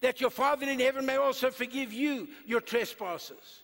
that 0.00 0.20
your 0.20 0.30
Father 0.30 0.68
in 0.68 0.78
heaven 0.78 1.04
may 1.04 1.16
also 1.16 1.50
forgive 1.50 1.92
you 1.92 2.28
your 2.46 2.60
trespasses. 2.60 3.61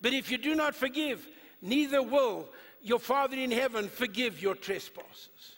But 0.00 0.12
if 0.12 0.30
you 0.30 0.38
do 0.38 0.54
not 0.54 0.74
forgive, 0.74 1.26
neither 1.60 2.02
will 2.02 2.48
your 2.82 2.98
Father 2.98 3.36
in 3.36 3.50
heaven 3.50 3.88
forgive 3.88 4.40
your 4.40 4.54
trespasses. 4.54 5.56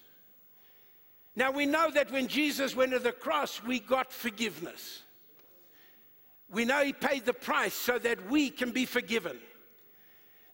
Now 1.36 1.50
we 1.50 1.66
know 1.66 1.90
that 1.90 2.10
when 2.10 2.26
Jesus 2.26 2.74
went 2.74 2.92
to 2.92 2.98
the 2.98 3.12
cross, 3.12 3.62
we 3.62 3.80
got 3.80 4.12
forgiveness. 4.12 5.02
We 6.50 6.64
know 6.64 6.84
He 6.84 6.92
paid 6.92 7.24
the 7.24 7.32
price 7.32 7.74
so 7.74 7.98
that 7.98 8.30
we 8.30 8.50
can 8.50 8.72
be 8.72 8.84
forgiven. 8.84 9.38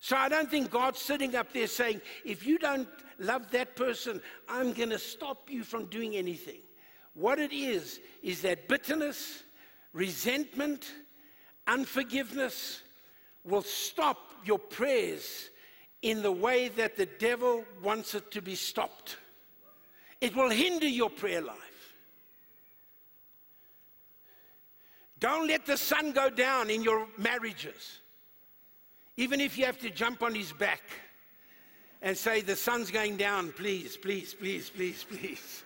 So 0.01 0.17
I 0.17 0.29
don't 0.29 0.51
think 0.51 0.71
God's 0.71 1.01
sitting 1.01 1.35
up 1.35 1.53
there 1.53 1.67
saying, 1.67 2.01
if 2.25 2.47
you 2.47 2.59
don't 2.59 2.89
love 3.19 3.51
that 3.53 3.75
person, 3.77 4.21
I'm 4.49 4.73
going 4.73 4.91
to 4.91 4.99
stop 4.99 5.49
you 5.51 5.65
from 5.65 5.87
doing 5.87 6.17
anything. 6.17 6.61
What 7.15 7.39
it 7.39 7.53
is, 7.53 7.99
is 8.23 8.43
that 8.43 8.69
bitterness, 8.69 9.43
resentment, 9.95 10.93
unforgiveness 11.67 12.83
will 13.47 13.63
stop 13.63 14.19
your 14.45 14.59
prayers 14.59 15.51
in 16.03 16.23
the 16.23 16.33
way 16.33 16.69
that 16.69 16.97
the 16.97 17.07
devil 17.07 17.65
wants 17.83 18.15
it 18.15 18.31
to 18.33 18.43
be 18.43 18.55
stopped. 18.55 19.17
It 20.21 20.35
will 20.35 20.51
hinder 20.51 20.87
your 20.87 21.11
prayer 21.11 21.41
life. 21.41 21.57
Don't 25.19 25.47
let 25.47 25.65
the 25.65 25.77
sun 25.77 26.13
go 26.13 26.29
down 26.29 26.71
in 26.71 26.83
your 26.83 27.07
marriages. 27.17 28.01
Even 29.17 29.41
if 29.41 29.57
you 29.57 29.65
have 29.65 29.79
to 29.79 29.91
jump 29.91 30.23
on 30.23 30.35
his 30.35 30.53
back 30.53 30.83
and 32.03 32.17
say, 32.17 32.43
The 32.43 32.57
sun's 32.57 32.91
going 32.91 33.17
down, 33.17 33.53
please, 33.53 33.97
please, 33.97 34.35
please, 34.35 34.69
please, 34.69 35.05
please. 35.09 35.63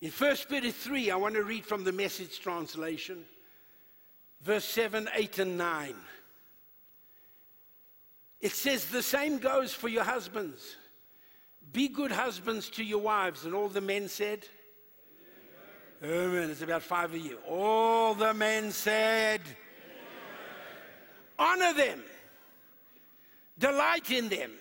In 0.00 0.10
1 0.10 0.36
Peter 0.48 0.70
3, 0.70 1.10
I 1.10 1.16
want 1.16 1.34
to 1.34 1.42
read 1.42 1.66
from 1.66 1.84
the 1.84 1.92
message 1.92 2.40
translation, 2.40 3.18
verse 4.40 4.64
7, 4.64 5.08
8, 5.14 5.38
and 5.40 5.58
9. 5.58 5.94
It 8.40 8.52
says, 8.52 8.86
The 8.86 9.02
same 9.02 9.38
goes 9.38 9.74
for 9.74 9.88
your 9.88 10.04
husbands. 10.04 10.76
Be 11.72 11.88
good 11.88 12.10
husbands 12.10 12.70
to 12.70 12.84
your 12.84 13.00
wives. 13.00 13.44
And 13.44 13.54
all 13.54 13.68
the 13.68 13.82
men 13.82 14.08
said, 14.08 14.46
Amen. 16.02 16.48
It's 16.48 16.62
about 16.62 16.82
five 16.82 17.12
of 17.12 17.20
you. 17.20 17.36
All 17.46 18.14
the 18.14 18.32
men 18.32 18.70
said, 18.70 19.42
Amen. 21.38 21.60
Honor 21.62 21.74
them, 21.74 22.02
delight 23.58 24.10
in 24.10 24.30
them. 24.30 24.52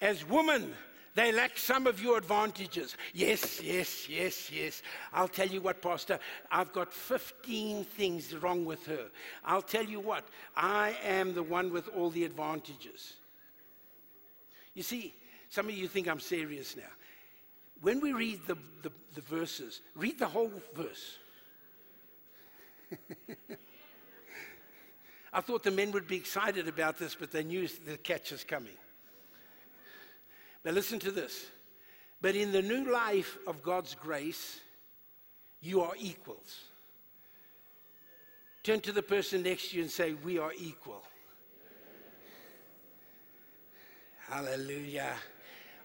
As 0.00 0.24
women, 0.28 0.74
they 1.14 1.30
lack 1.30 1.58
some 1.58 1.86
of 1.86 2.02
your 2.02 2.16
advantages. 2.16 2.96
Yes, 3.12 3.62
yes, 3.62 4.08
yes, 4.08 4.50
yes. 4.50 4.82
I'll 5.12 5.28
tell 5.28 5.46
you 5.48 5.60
what, 5.60 5.82
Pastor, 5.82 6.18
I've 6.50 6.72
got 6.72 6.90
15 6.92 7.84
things 7.84 8.34
wrong 8.34 8.64
with 8.64 8.86
her. 8.86 9.08
I'll 9.44 9.62
tell 9.62 9.84
you 9.84 10.00
what, 10.00 10.24
I 10.56 10.96
am 11.04 11.34
the 11.34 11.42
one 11.42 11.70
with 11.70 11.88
all 11.88 12.08
the 12.08 12.24
advantages. 12.24 13.14
You 14.74 14.82
see, 14.82 15.12
some 15.50 15.68
of 15.68 15.74
you 15.74 15.86
think 15.86 16.08
I'm 16.08 16.20
serious 16.20 16.76
now. 16.76 16.82
When 17.82 18.00
we 18.00 18.14
read 18.14 18.40
the, 18.46 18.56
the, 18.82 18.90
the 19.14 19.20
verses, 19.20 19.82
read 19.94 20.18
the 20.18 20.28
whole 20.28 20.52
verse. 20.74 21.18
I 25.32 25.40
thought 25.40 25.62
the 25.62 25.70
men 25.70 25.92
would 25.92 26.06
be 26.06 26.16
excited 26.16 26.68
about 26.68 26.98
this, 26.98 27.14
but 27.14 27.32
they 27.32 27.42
knew 27.42 27.68
the 27.86 27.98
catch 27.98 28.32
is 28.32 28.44
coming. 28.44 28.76
Now, 30.64 30.70
listen 30.72 30.98
to 31.00 31.10
this. 31.10 31.46
But 32.20 32.36
in 32.36 32.52
the 32.52 32.62
new 32.62 32.90
life 32.92 33.36
of 33.46 33.62
God's 33.62 33.94
grace, 33.96 34.60
you 35.60 35.82
are 35.82 35.94
equals. 35.98 36.60
Turn 38.62 38.80
to 38.80 38.92
the 38.92 39.02
person 39.02 39.42
next 39.42 39.70
to 39.70 39.76
you 39.76 39.82
and 39.82 39.90
say, 39.90 40.14
We 40.14 40.38
are 40.38 40.52
equal. 40.56 41.02
Hallelujah. 44.28 45.14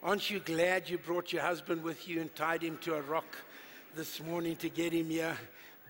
Aren't 0.03 0.29
you 0.29 0.39
glad 0.39 0.87
you 0.87 0.99
brought 0.99 1.33
your 1.33 1.41
husband 1.41 1.83
with 1.83 2.07
you 2.07 2.21
and 2.21 2.33
tied 2.35 2.61
him 2.61 2.77
to 2.83 2.95
a 2.95 3.01
rock 3.01 3.35
this 3.95 4.21
morning 4.21 4.55
to 4.57 4.69
get 4.69 4.93
him 4.93 5.09
here? 5.09 5.35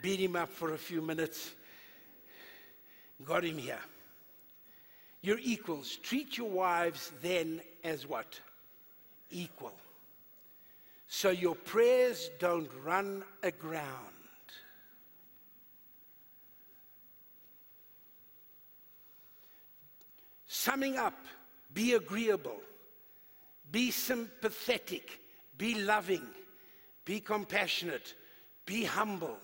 Beat 0.02 0.20
him 0.20 0.38
up 0.38 0.50
for 0.50 0.74
a 0.74 0.78
few 0.78 1.02
minutes. 1.02 1.54
Got 3.26 3.44
him 3.44 3.58
here. 3.58 3.80
You're 5.22 5.40
equals. 5.40 5.98
Treat 5.98 6.38
your 6.38 6.50
wives 6.50 7.12
then 7.22 7.62
as 7.84 8.08
what? 8.08 8.40
Equal. 9.30 9.74
So 11.08 11.30
your 11.30 11.56
prayers 11.56 12.30
don't 12.40 12.70
run 12.84 13.24
aground. 13.44 13.86
Summing 20.48 20.98
up, 20.98 21.26
be 21.74 21.94
agreeable, 21.94 22.60
be 23.72 23.92
sympathetic, 23.92 25.20
be 25.58 25.76
loving, 25.76 26.26
be 27.06 27.20
compassionate, 27.20 28.16
be 28.66 28.84
humble. 28.84 29.38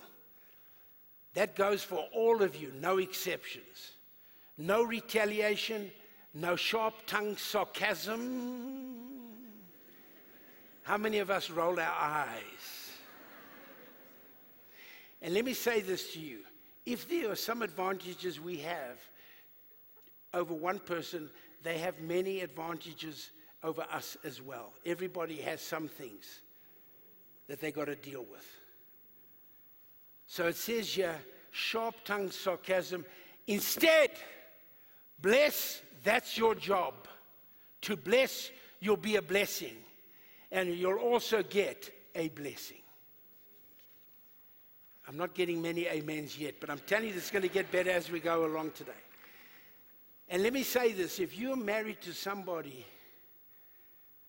That 1.34 1.56
goes 1.56 1.82
for 1.82 2.04
all 2.14 2.42
of 2.42 2.56
you, 2.56 2.72
no 2.80 2.98
exceptions. 2.98 3.92
No 4.58 4.82
retaliation, 4.82 5.90
no 6.32 6.56
sharp 6.56 6.94
tongued 7.06 7.38
sarcasm, 7.38 9.03
how 10.84 10.98
many 10.98 11.18
of 11.18 11.30
us 11.30 11.50
roll 11.50 11.80
our 11.80 11.96
eyes? 11.98 12.90
And 15.22 15.32
let 15.32 15.44
me 15.44 15.54
say 15.54 15.80
this 15.80 16.12
to 16.12 16.20
you 16.20 16.40
if 16.86 17.08
there 17.08 17.30
are 17.30 17.36
some 17.36 17.62
advantages 17.62 18.38
we 18.38 18.58
have 18.58 18.98
over 20.34 20.52
one 20.52 20.78
person, 20.78 21.30
they 21.62 21.78
have 21.78 21.98
many 22.00 22.40
advantages 22.40 23.30
over 23.62 23.86
us 23.90 24.18
as 24.24 24.42
well. 24.42 24.74
Everybody 24.84 25.36
has 25.36 25.62
some 25.62 25.88
things 25.88 26.40
that 27.48 27.60
they 27.60 27.72
got 27.72 27.86
to 27.86 27.96
deal 27.96 28.26
with. 28.30 28.46
So 30.26 30.48
it 30.48 30.56
says 30.56 30.90
here 30.90 31.16
sharp 31.50 31.94
tongued 32.04 32.34
sarcasm. 32.34 33.06
Instead, 33.46 34.10
bless, 35.22 35.80
that's 36.02 36.36
your 36.36 36.54
job. 36.54 36.92
To 37.82 37.96
bless, 37.96 38.50
you'll 38.80 38.98
be 38.98 39.16
a 39.16 39.22
blessing 39.22 39.76
and 40.54 40.72
you'll 40.72 40.98
also 40.98 41.42
get 41.42 41.90
a 42.14 42.28
blessing. 42.28 42.78
I'm 45.06 45.16
not 45.16 45.34
getting 45.34 45.60
many 45.60 45.90
amens 45.90 46.38
yet, 46.38 46.54
but 46.60 46.70
I'm 46.70 46.78
telling 46.86 47.08
you, 47.08 47.14
it's 47.14 47.32
going 47.32 47.42
to 47.42 47.48
get 47.48 47.70
better 47.72 47.90
as 47.90 48.08
we 48.08 48.20
go 48.20 48.46
along 48.46 48.70
today. 48.70 48.92
And 50.28 50.44
let 50.44 50.52
me 50.52 50.62
say 50.62 50.92
this 50.92 51.18
if 51.18 51.36
you're 51.36 51.56
married 51.56 52.00
to 52.02 52.14
somebody 52.14 52.86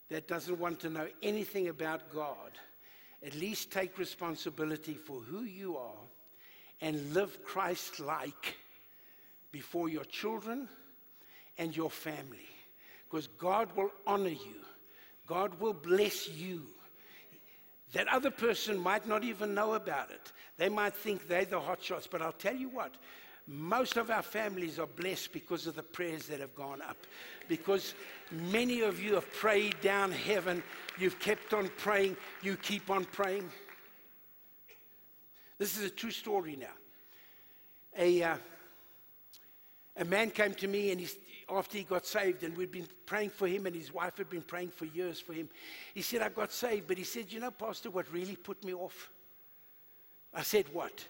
that 0.09 0.27
doesn't 0.27 0.59
want 0.59 0.79
to 0.79 0.89
know 0.89 1.07
anything 1.21 1.67
about 1.67 2.11
God, 2.11 2.57
at 3.23 3.35
least 3.35 3.71
take 3.71 3.97
responsibility 3.99 4.95
for 4.95 5.19
who 5.19 5.43
you 5.43 5.77
are 5.77 6.03
and 6.81 7.13
live 7.13 7.43
Christ 7.43 7.99
like 7.99 8.55
before 9.51 9.89
your 9.89 10.05
children 10.05 10.67
and 11.59 11.77
your 11.77 11.91
family. 11.91 12.49
Because 13.07 13.27
God 13.37 13.69
will 13.75 13.91
honor 14.07 14.29
you 14.29 14.65
God 15.27 15.59
will 15.59 15.73
bless 15.73 16.29
you. 16.29 16.61
That 17.93 18.07
other 18.07 18.31
person 18.31 18.77
might 18.77 19.07
not 19.07 19.23
even 19.23 19.53
know 19.53 19.73
about 19.73 20.11
it. 20.11 20.31
They 20.57 20.69
might 20.69 20.93
think 20.93 21.27
they're 21.27 21.45
the 21.45 21.59
hot 21.59 21.83
shots, 21.83 22.07
but 22.07 22.21
I'll 22.21 22.31
tell 22.31 22.55
you 22.55 22.69
what, 22.69 22.95
most 23.47 23.97
of 23.97 24.09
our 24.09 24.23
families 24.23 24.79
are 24.79 24.87
blessed 24.87 25.31
because 25.31 25.67
of 25.67 25.75
the 25.75 25.83
prayers 25.83 26.27
that 26.27 26.39
have 26.39 26.55
gone 26.55 26.81
up. 26.81 26.97
Because 27.47 27.93
many 28.31 28.81
of 28.81 28.99
you 28.99 29.13
have 29.15 29.31
prayed 29.33 29.75
down 29.81 30.11
heaven, 30.11 30.63
you've 30.97 31.19
kept 31.19 31.53
on 31.53 31.69
praying, 31.77 32.17
you 32.41 32.55
keep 32.57 32.89
on 32.89 33.05
praying. 33.05 33.49
This 35.57 35.77
is 35.77 35.85
a 35.85 35.89
true 35.89 36.11
story 36.11 36.55
now. 36.55 36.67
A, 37.97 38.23
uh, 38.23 38.37
a 39.97 40.05
man 40.05 40.31
came 40.31 40.53
to 40.55 40.67
me 40.67 40.91
and 40.91 40.99
he's, 40.99 41.17
after 41.49 41.77
he 41.77 41.83
got 41.83 42.05
saved, 42.05 42.43
and 42.43 42.55
we'd 42.57 42.71
been 42.71 42.87
praying 43.05 43.29
for 43.29 43.47
him, 43.47 43.65
and 43.65 43.75
his 43.75 43.93
wife 43.93 44.17
had 44.17 44.29
been 44.29 44.41
praying 44.41 44.69
for 44.69 44.85
years 44.85 45.19
for 45.19 45.33
him. 45.33 45.49
He 45.93 46.01
said, 46.01 46.21
I 46.21 46.29
got 46.29 46.51
saved, 46.51 46.87
but 46.87 46.97
he 46.97 47.03
said, 47.03 47.31
You 47.31 47.39
know, 47.39 47.51
Pastor, 47.51 47.89
what 47.89 48.11
really 48.11 48.35
put 48.35 48.63
me 48.63 48.73
off? 48.73 49.09
I 50.33 50.43
said, 50.43 50.65
What? 50.73 51.05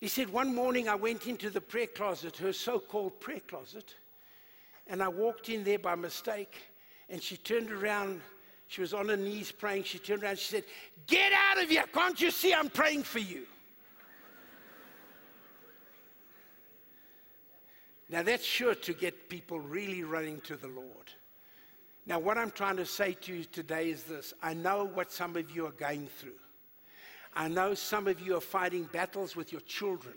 He 0.00 0.08
said, 0.08 0.28
One 0.28 0.54
morning 0.54 0.88
I 0.88 0.94
went 0.94 1.26
into 1.26 1.50
the 1.50 1.60
prayer 1.60 1.86
closet, 1.86 2.36
her 2.38 2.52
so 2.52 2.78
called 2.78 3.20
prayer 3.20 3.40
closet, 3.40 3.94
and 4.86 5.02
I 5.02 5.08
walked 5.08 5.48
in 5.48 5.64
there 5.64 5.78
by 5.78 5.94
mistake, 5.94 6.56
and 7.08 7.22
she 7.22 7.36
turned 7.36 7.70
around. 7.70 8.20
She 8.68 8.80
was 8.80 8.92
on 8.92 9.08
her 9.08 9.16
knees 9.16 9.52
praying. 9.52 9.84
She 9.84 9.98
turned 9.98 10.24
around. 10.24 10.38
She 10.40 10.50
said, 10.50 10.64
Get 11.06 11.32
out 11.32 11.62
of 11.62 11.70
here. 11.70 11.84
Can't 11.92 12.20
you 12.20 12.32
see 12.32 12.52
I'm 12.52 12.68
praying 12.68 13.04
for 13.04 13.20
you? 13.20 13.46
Now, 18.08 18.22
that's 18.22 18.44
sure 18.44 18.74
to 18.74 18.92
get 18.92 19.28
people 19.28 19.58
really 19.58 20.04
running 20.04 20.40
to 20.42 20.56
the 20.56 20.68
Lord. 20.68 21.12
Now, 22.06 22.20
what 22.20 22.38
I'm 22.38 22.52
trying 22.52 22.76
to 22.76 22.86
say 22.86 23.14
to 23.22 23.34
you 23.34 23.44
today 23.44 23.90
is 23.90 24.04
this 24.04 24.32
I 24.42 24.54
know 24.54 24.84
what 24.84 25.10
some 25.10 25.36
of 25.36 25.50
you 25.50 25.66
are 25.66 25.72
going 25.72 26.06
through. 26.06 26.38
I 27.34 27.48
know 27.48 27.74
some 27.74 28.06
of 28.06 28.20
you 28.20 28.36
are 28.36 28.40
fighting 28.40 28.84
battles 28.92 29.36
with 29.36 29.52
your 29.52 29.60
children. 29.62 30.14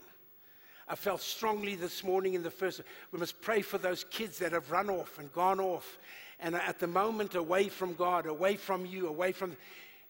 I 0.88 0.96
felt 0.96 1.22
strongly 1.22 1.76
this 1.76 2.04
morning 2.04 2.34
in 2.34 2.42
the 2.42 2.50
first, 2.50 2.82
we 3.12 3.20
must 3.20 3.42
pray 3.42 3.62
for 3.62 3.78
those 3.78 4.06
kids 4.06 4.40
that 4.40 4.54
have 4.54 4.72
run 4.72 4.90
off 4.90 5.20
and 5.20 5.32
gone 5.34 5.60
off 5.60 6.00
and 6.40 6.56
are 6.56 6.62
at 6.62 6.80
the 6.80 6.88
moment 6.88 7.36
away 7.36 7.70
from 7.70 7.94
God, 7.94 8.26
away 8.26 8.56
from 8.56 8.86
you, 8.86 9.08
away 9.08 9.32
from, 9.32 9.56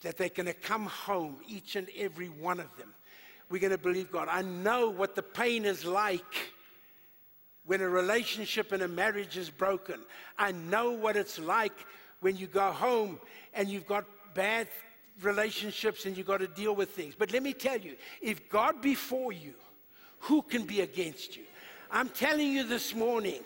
that 0.02 0.18
they're 0.18 0.30
going 0.30 0.46
to 0.46 0.54
come 0.54 0.86
home, 0.86 1.38
each 1.48 1.76
and 1.76 1.88
every 1.98 2.28
one 2.28 2.60
of 2.60 2.78
them. 2.78 2.94
We're 3.50 3.60
going 3.60 3.72
to 3.72 3.78
believe 3.78 4.12
God. 4.12 4.28
I 4.30 4.44
know 4.44 4.90
what 4.90 5.16
the 5.16 5.24
pain 5.24 5.66
is 5.66 5.84
like 5.84 6.54
when 7.70 7.82
a 7.82 7.88
relationship 7.88 8.72
and 8.72 8.82
a 8.82 8.88
marriage 8.88 9.38
is 9.38 9.52
broken. 9.52 10.00
I 10.40 10.54
know 10.54 10.90
what 10.90 11.16
it's 11.16 11.38
like 11.38 11.86
when 12.20 12.36
you 12.36 12.48
go 12.48 12.72
home 12.72 13.20
and 13.54 13.70
you've 13.70 13.86
got 13.86 14.06
bad 14.34 14.68
relationships 15.22 16.08
and 16.08 16.18
you've 16.18 16.26
got 16.26 16.40
to 16.40 16.48
deal 16.48 16.74
with 16.74 16.90
things. 16.90 17.14
But 17.16 17.32
let 17.32 17.44
me 17.44 17.54
tell 17.54 17.78
you, 17.78 17.96
if 18.24 18.50
God 18.50 18.82
be 18.82 18.96
for 18.96 19.32
you, 19.32 19.54
who 20.22 20.42
can 20.42 20.66
be 20.66 20.82
against 20.82 21.38
you? 21.38 21.44
I'm 21.92 22.10
telling 22.10 22.52
you 22.52 22.64
this 22.64 22.96
morning, 22.96 23.42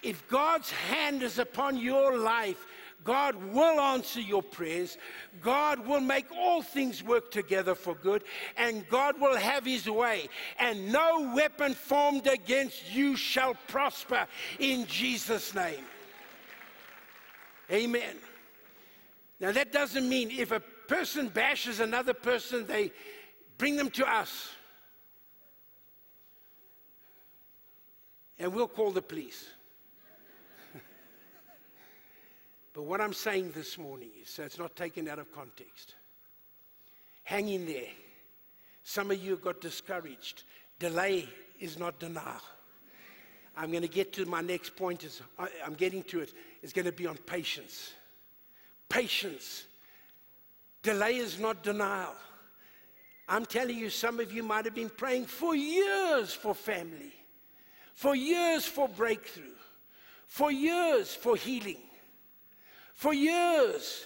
if 0.00 0.28
God's 0.28 0.70
hand 0.70 1.24
is 1.24 1.40
upon 1.40 1.76
your 1.76 2.16
life, 2.16 2.68
God 3.06 3.36
will 3.54 3.80
answer 3.80 4.20
your 4.20 4.42
prayers. 4.42 4.98
God 5.40 5.86
will 5.86 6.00
make 6.00 6.26
all 6.32 6.60
things 6.60 7.02
work 7.02 7.30
together 7.30 7.76
for 7.76 7.94
good, 7.94 8.24
and 8.56 8.86
God 8.88 9.20
will 9.20 9.36
have 9.36 9.64
his 9.64 9.88
way. 9.88 10.28
And 10.58 10.92
no 10.92 11.32
weapon 11.34 11.72
formed 11.72 12.26
against 12.26 12.92
you 12.92 13.16
shall 13.16 13.54
prosper 13.68 14.26
in 14.58 14.86
Jesus' 14.86 15.54
name. 15.54 15.84
Amen. 17.70 18.16
Now, 19.38 19.52
that 19.52 19.72
doesn't 19.72 20.08
mean 20.08 20.30
if 20.30 20.50
a 20.50 20.60
person 20.88 21.28
bashes 21.28 21.78
another 21.78 22.14
person, 22.14 22.66
they 22.66 22.90
bring 23.56 23.76
them 23.76 23.90
to 23.90 24.06
us. 24.06 24.50
And 28.38 28.52
we'll 28.52 28.68
call 28.68 28.90
the 28.90 29.02
police. 29.02 29.46
But 32.76 32.82
what 32.82 33.00
I'm 33.00 33.14
saying 33.14 33.52
this 33.54 33.78
morning 33.78 34.10
is 34.20 34.28
so 34.28 34.42
it's 34.42 34.58
not 34.58 34.76
taken 34.76 35.08
out 35.08 35.18
of 35.18 35.32
context. 35.32 35.94
Hang 37.24 37.48
in 37.48 37.64
there. 37.64 37.88
Some 38.82 39.10
of 39.10 39.16
you 39.16 39.36
got 39.36 39.62
discouraged. 39.62 40.42
Delay 40.78 41.26
is 41.58 41.78
not 41.78 41.98
denial. 41.98 42.42
I'm 43.56 43.70
going 43.70 43.80
to 43.82 43.88
get 43.88 44.12
to 44.12 44.26
my 44.26 44.42
next 44.42 44.76
point. 44.76 45.04
Is 45.04 45.22
I'm 45.64 45.72
getting 45.72 46.02
to 46.02 46.20
it. 46.20 46.34
It's 46.62 46.74
going 46.74 46.84
to 46.84 46.92
be 46.92 47.06
on 47.06 47.16
patience. 47.16 47.94
Patience. 48.90 49.64
Delay 50.82 51.16
is 51.16 51.40
not 51.40 51.62
denial. 51.62 52.14
I'm 53.26 53.46
telling 53.46 53.78
you, 53.78 53.88
some 53.88 54.20
of 54.20 54.30
you 54.34 54.42
might 54.42 54.66
have 54.66 54.74
been 54.74 54.90
praying 54.90 55.24
for 55.24 55.56
years 55.56 56.34
for 56.34 56.54
family, 56.54 57.14
for 57.94 58.14
years 58.14 58.66
for 58.66 58.86
breakthrough, 58.86 59.56
for 60.26 60.52
years 60.52 61.14
for 61.14 61.36
healing 61.36 61.78
for 62.96 63.12
years 63.12 64.04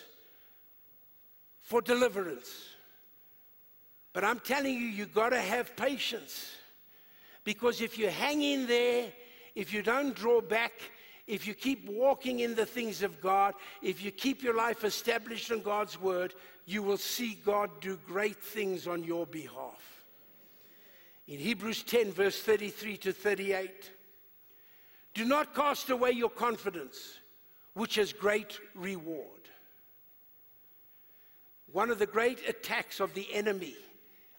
for 1.63 1.81
deliverance. 1.81 2.51
But 4.13 4.25
I'm 4.25 4.41
telling 4.41 4.75
you, 4.75 4.81
you've 4.81 5.15
got 5.15 5.29
to 5.29 5.41
have 5.41 5.77
patience. 5.77 6.51
Because 7.45 7.81
if 7.81 7.97
you 7.97 8.09
hang 8.09 8.43
in 8.43 8.67
there, 8.67 9.07
if 9.55 9.73
you 9.73 9.83
don't 9.83 10.15
draw 10.15 10.41
back, 10.41 10.73
if 11.29 11.47
you 11.47 11.55
keep 11.55 11.89
walking 11.89 12.41
in 12.41 12.57
the 12.57 12.67
things 12.67 13.05
of 13.05 13.21
God, 13.21 13.55
if 13.81 14.03
you 14.03 14.11
keep 14.11 14.43
your 14.43 14.57
life 14.57 14.83
established 14.83 15.53
in 15.53 15.63
God's 15.63 16.01
word, 16.01 16.35
you 16.67 16.83
will 16.83 16.97
see 16.97 17.39
God 17.45 17.71
do 17.81 17.97
great 18.05 18.43
things 18.43 18.89
on 18.89 19.05
your 19.05 19.25
behalf. 19.25 20.05
In 21.29 21.39
Hebrews 21.39 21.85
10, 21.85 22.11
verse 22.11 22.43
33 22.43 22.97
to 22.97 23.13
38, 23.13 23.93
do 25.15 25.25
not 25.25 25.55
cast 25.55 25.91
away 25.91 26.11
your 26.11 26.31
confidence 26.31 27.20
which 27.81 27.95
has 27.95 28.13
great 28.13 28.61
reward. 28.75 29.41
One 31.73 31.89
of 31.89 31.99
the 31.99 32.05
great 32.05 32.47
attacks 32.47 33.01
of 33.01 33.15
the 33.15 33.27
enemy, 33.33 33.75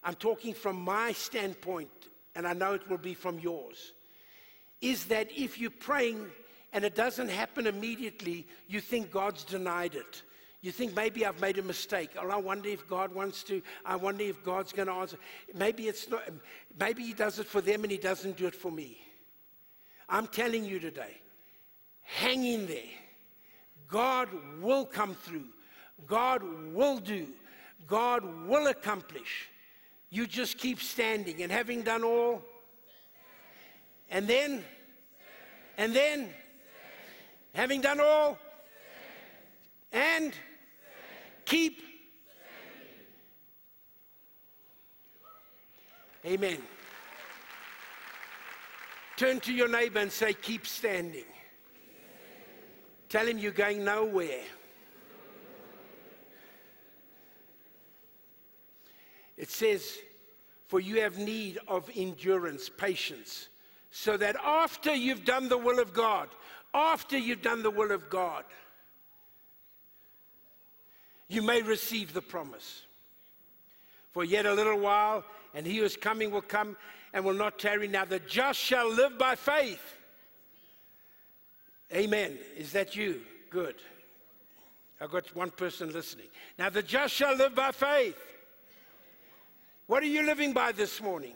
I'm 0.04 0.14
talking 0.14 0.54
from 0.54 0.80
my 0.80 1.12
standpoint, 1.14 1.90
and 2.36 2.48
I 2.48 2.54
know 2.54 2.74
it 2.74 2.88
will 2.88 3.00
be 3.00 3.16
from 3.16 3.40
yours, 3.40 3.94
is 4.80 5.06
that 5.06 5.28
if 5.36 5.58
you're 5.58 5.72
praying 5.72 6.28
and 6.72 6.86
it 6.86 6.94
doesn't 6.94 7.30
happen 7.30 7.66
immediately, 7.66 8.46
you 8.68 8.80
think 8.80 9.10
God's 9.10 9.44
denied 9.44 9.96
it. 9.96 10.22
You 10.62 10.72
think 10.72 10.96
maybe 10.96 11.26
I've 11.26 11.42
made 11.42 11.58
a 11.58 11.64
mistake. 11.64 12.12
Or 12.22 12.32
I 12.32 12.38
wonder 12.38 12.70
if 12.70 12.88
God 12.88 13.12
wants 13.12 13.42
to. 13.46 13.60
I 13.84 13.96
wonder 13.96 14.24
if 14.24 14.44
God's 14.44 14.72
going 14.72 14.88
to 14.88 14.94
answer. 14.94 15.18
Maybe 15.56 15.88
it's 15.88 16.08
not. 16.08 16.22
Maybe 16.80 17.02
He 17.02 17.14
does 17.14 17.40
it 17.40 17.48
for 17.48 17.60
them 17.60 17.82
and 17.82 17.92
He 17.92 17.98
doesn't 17.98 18.38
do 18.38 18.46
it 18.46 18.54
for 18.54 18.72
me. 18.72 19.00
I'm 20.08 20.28
telling 20.28 20.64
you 20.64 20.80
today, 20.80 21.18
hang 22.04 22.46
in 22.46 22.68
there. 22.68 23.01
God 23.92 24.30
will 24.62 24.86
come 24.86 25.14
through. 25.14 25.46
God 26.08 26.42
will 26.74 26.98
do. 26.98 27.28
God 27.86 28.24
will 28.48 28.68
accomplish. 28.68 29.50
You 30.10 30.26
just 30.26 30.58
keep 30.58 30.82
standing 30.82 31.44
and 31.44 31.52
having 31.52 31.84
done 31.84 32.04
all. 32.04 32.42
And 34.10 34.28
then, 34.28 34.64
and 35.78 35.94
then, 35.94 36.30
having 37.54 37.82
done 37.82 38.00
all, 38.00 38.38
and 39.92 40.34
keep. 41.46 41.82
Amen. 46.26 46.58
Turn 49.18 49.40
to 49.42 49.54
your 49.54 49.68
neighbor 49.68 50.00
and 50.00 50.12
say, 50.12 50.34
Keep 50.34 50.66
standing. 50.66 51.24
Tell 53.12 53.28
him 53.28 53.38
you're 53.38 53.52
going 53.52 53.84
nowhere. 53.84 54.40
It 59.36 59.50
says, 59.50 59.98
For 60.70 60.80
you 60.80 61.02
have 61.02 61.18
need 61.18 61.60
of 61.68 61.90
endurance, 61.94 62.70
patience, 62.70 63.50
so 63.92 64.16
that 64.16 64.38
after 64.42 64.96
you've 64.96 65.26
done 65.26 65.50
the 65.50 65.58
will 65.58 65.80
of 65.80 65.92
God, 65.92 66.30
after 66.74 67.18
you've 67.18 67.42
done 67.42 67.64
the 67.64 67.70
will 67.70 67.92
of 67.92 68.10
God, 68.10 68.46
you 71.28 71.42
may 71.42 71.62
receive 71.62 72.14
the 72.14 72.22
promise. 72.22 72.84
For 74.12 74.24
yet 74.24 74.46
a 74.46 74.54
little 74.54 74.80
while, 74.80 75.26
and 75.54 75.66
he 75.66 75.80
who 75.80 75.84
is 75.84 75.98
coming 75.98 76.32
will 76.32 76.42
come 76.42 76.78
and 77.12 77.26
will 77.26 77.34
not 77.34 77.60
tarry. 77.60 77.90
Now 77.90 78.06
the 78.06 78.20
just 78.20 78.58
shall 78.58 78.90
live 78.90 79.18
by 79.18 79.36
faith. 79.36 79.98
Amen. 81.94 82.38
Is 82.58 82.72
that 82.72 82.96
you? 82.96 83.22
Good. 83.50 83.76
I've 85.00 85.12
got 85.12 85.36
one 85.36 85.52
person 85.52 85.92
listening. 85.92 86.28
Now, 86.58 86.70
the 86.70 86.84
just 86.84 87.14
shall 87.14 87.36
live 87.36 87.56
by 87.56 87.72
faith. 87.72 88.18
What 89.88 90.04
are 90.04 90.08
you 90.08 90.24
living 90.24 90.54
by 90.54 90.72
this 90.72 91.02
morning? 91.02 91.34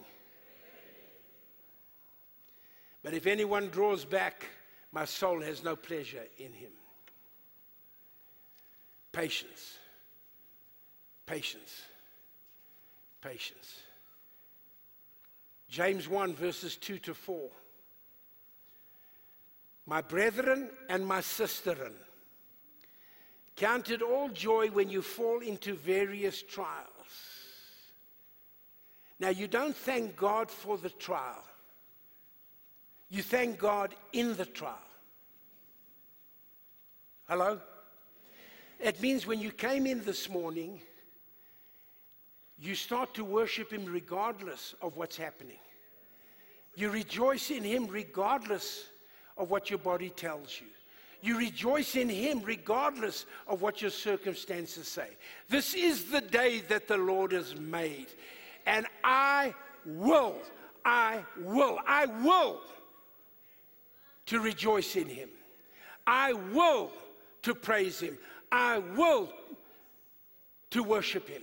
But 3.04 3.14
if 3.14 3.28
anyone 3.28 3.70
draws 3.70 4.06
back, 4.06 4.46
my 4.92 5.06
soul 5.06 5.42
has 5.42 5.64
no 5.64 5.76
pleasure 5.76 6.24
in 6.38 6.54
him. 6.54 6.72
Patience. 9.12 9.78
Patience. 11.26 11.82
Patience. 13.22 13.80
James 15.70 16.08
1, 16.08 16.34
verses 16.36 16.78
2 16.78 17.00
to 17.00 17.14
4 17.14 17.50
my 19.86 20.02
brethren 20.02 20.70
and 20.90 21.06
my 21.06 21.20
sisterin, 21.20 21.94
count 23.56 23.90
it 23.90 24.02
all 24.02 24.30
joy 24.30 24.68
when 24.68 24.90
you 24.90 25.02
fall 25.02 25.40
into 25.40 25.76
various 25.76 26.42
trials. 26.42 26.90
Now, 29.20 29.30
you 29.30 29.48
don't 29.48 29.76
thank 29.76 30.16
God 30.16 30.52
for 30.52 30.78
the 30.78 30.90
trial, 30.90 31.44
you 33.10 33.22
thank 33.22 33.60
God 33.60 33.96
in 34.14 34.36
the 34.36 34.46
trial. 34.46 34.80
Hello? 37.28 37.60
It 38.80 39.02
means 39.02 39.26
when 39.26 39.40
you 39.40 39.52
came 39.52 39.88
in 39.88 40.04
this 40.04 40.30
morning, 40.30 40.80
you 42.60 42.76
start 42.76 43.14
to 43.16 43.24
worship 43.24 43.72
Him 43.72 43.86
regardless 43.86 44.76
of 44.82 44.98
what's 44.98 45.18
happening. 45.18 45.58
You 46.76 46.90
rejoice 46.90 47.52
in 47.52 47.64
Him 47.64 47.88
regardless 47.88 48.86
of 49.38 49.50
what 49.50 49.70
your 49.70 49.80
body 49.80 50.10
tells 50.10 50.60
you. 50.60 50.68
You 51.22 51.40
rejoice 51.40 51.96
in 51.96 52.08
Him 52.08 52.42
regardless 52.44 53.26
of 53.48 53.62
what 53.62 53.82
your 53.82 53.92
circumstances 53.92 54.88
say. 54.88 55.10
This 55.50 55.74
is 55.74 56.06
the 56.06 56.22
day 56.22 56.60
that 56.70 56.88
the 56.88 56.98
Lord 56.98 57.32
has 57.32 57.56
made. 57.56 58.08
And 58.66 58.86
I 59.04 59.54
will, 59.86 60.36
I 60.84 61.24
will, 61.42 61.80
I 61.88 62.06
will 62.06 62.62
to 64.28 64.40
rejoice 64.40 64.96
in 64.96 65.08
Him. 65.08 65.30
I 66.06 66.34
will 66.34 66.92
to 67.44 67.56
praise 67.56 68.00
Him. 68.00 68.18
I 68.52 68.80
will 68.80 69.30
to 70.72 70.84
worship 70.84 71.28
Him. 71.28 71.42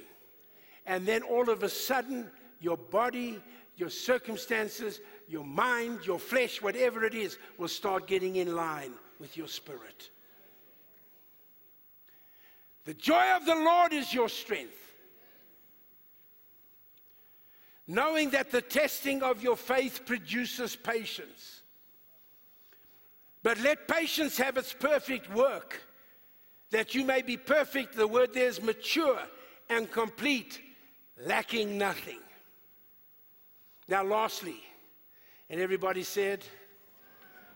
And 0.86 1.06
then 1.06 1.22
all 1.22 1.48
of 1.50 1.62
a 1.62 1.68
sudden, 1.68 2.28
your 2.60 2.76
body, 2.76 3.40
your 3.76 3.90
circumstances, 3.90 5.00
your 5.28 5.44
mind, 5.44 6.06
your 6.06 6.18
flesh, 6.18 6.60
whatever 6.60 7.04
it 7.04 7.14
is, 7.14 7.38
will 7.58 7.68
start 7.68 8.06
getting 8.06 8.36
in 8.36 8.54
line 8.54 8.92
with 9.18 9.36
your 9.36 9.48
spirit. 9.48 10.10
The 12.84 12.94
joy 12.94 13.24
of 13.36 13.46
the 13.46 13.54
Lord 13.54 13.92
is 13.92 14.12
your 14.12 14.28
strength. 14.28 14.78
Knowing 17.86 18.30
that 18.30 18.50
the 18.50 18.62
testing 18.62 19.22
of 19.22 19.42
your 19.42 19.56
faith 19.56 20.06
produces 20.06 20.76
patience. 20.76 21.62
But 23.42 23.58
let 23.60 23.88
patience 23.88 24.36
have 24.38 24.56
its 24.56 24.72
perfect 24.72 25.32
work, 25.34 25.80
that 26.70 26.94
you 26.94 27.04
may 27.04 27.22
be 27.22 27.36
perfect. 27.36 27.96
The 27.96 28.06
word 28.06 28.32
there 28.34 28.48
is 28.48 28.62
mature 28.62 29.18
and 29.68 29.90
complete, 29.90 30.60
lacking 31.24 31.76
nothing. 31.76 32.20
Now, 33.88 34.04
lastly, 34.04 34.60
and 35.52 35.60
everybody 35.60 36.02
said, 36.02 36.42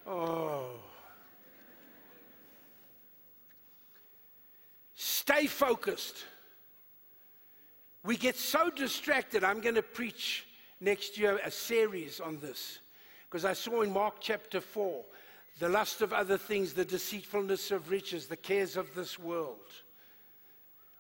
Oh. 0.06 0.66
Stay 4.94 5.46
focused. 5.46 6.24
We 8.04 8.16
get 8.16 8.36
so 8.36 8.70
distracted. 8.70 9.42
I'm 9.42 9.60
going 9.60 9.74
to 9.74 9.82
preach 9.82 10.46
next 10.80 11.18
year 11.18 11.40
a 11.42 11.50
series 11.50 12.20
on 12.20 12.38
this 12.38 12.78
because 13.28 13.44
I 13.46 13.54
saw 13.54 13.80
in 13.80 13.92
Mark 13.92 14.16
chapter 14.20 14.60
4 14.60 15.02
the 15.58 15.68
lust 15.70 16.02
of 16.02 16.12
other 16.12 16.36
things, 16.36 16.74
the 16.74 16.84
deceitfulness 16.84 17.70
of 17.70 17.90
riches, 17.90 18.26
the 18.26 18.36
cares 18.36 18.76
of 18.76 18.94
this 18.94 19.18
world. 19.18 19.72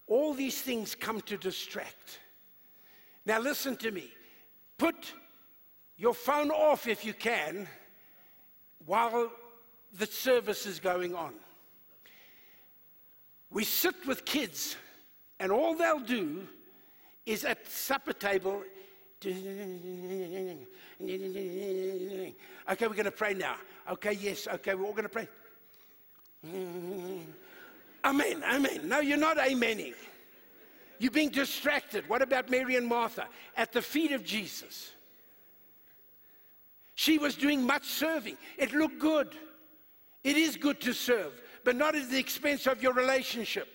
All 0.06 0.32
these 0.32 0.62
things 0.62 0.94
come 0.94 1.20
to 1.22 1.36
distract. 1.36 2.20
Now, 3.26 3.38
listen 3.38 3.76
to 3.76 3.90
me. 3.90 4.10
Put 4.78 5.12
your 5.98 6.14
phone 6.14 6.50
off 6.50 6.86
if 6.86 7.04
you 7.04 7.14
can 7.14 7.66
while 8.84 9.30
the 9.98 10.06
service 10.06 10.66
is 10.66 10.78
going 10.80 11.14
on. 11.14 11.32
We 13.50 13.64
sit 13.64 13.94
with 14.06 14.24
kids, 14.24 14.76
and 15.40 15.50
all 15.52 15.74
they'll 15.74 16.00
do 16.00 16.46
is 17.24 17.44
at 17.44 17.66
supper 17.66 18.12
table. 18.12 18.62
Okay, 19.24 20.56
we're 22.86 22.88
going 22.88 23.04
to 23.04 23.10
pray 23.10 23.34
now. 23.34 23.56
Okay, 23.90 24.12
yes, 24.12 24.46
okay, 24.46 24.74
we're 24.74 24.84
all 24.84 24.92
going 24.92 25.04
to 25.04 25.08
pray. 25.08 25.28
Amen, 28.04 28.44
amen. 28.44 28.80
No, 28.84 29.00
you're 29.00 29.16
not 29.16 29.38
amening. 29.38 29.94
You're 30.98 31.10
being 31.10 31.30
distracted. 31.30 32.08
What 32.08 32.22
about 32.22 32.50
Mary 32.50 32.76
and 32.76 32.86
Martha 32.86 33.26
at 33.56 33.72
the 33.72 33.82
feet 33.82 34.12
of 34.12 34.24
Jesus? 34.24 34.92
She 37.06 37.18
was 37.18 37.36
doing 37.36 37.62
much 37.62 37.84
serving. 37.84 38.36
It 38.58 38.72
looked 38.72 38.98
good. 38.98 39.28
It 40.24 40.36
is 40.36 40.56
good 40.56 40.80
to 40.80 40.92
serve, 40.92 41.40
but 41.62 41.76
not 41.76 41.94
at 41.94 42.10
the 42.10 42.18
expense 42.18 42.66
of 42.66 42.82
your 42.82 42.94
relationship. 42.94 43.68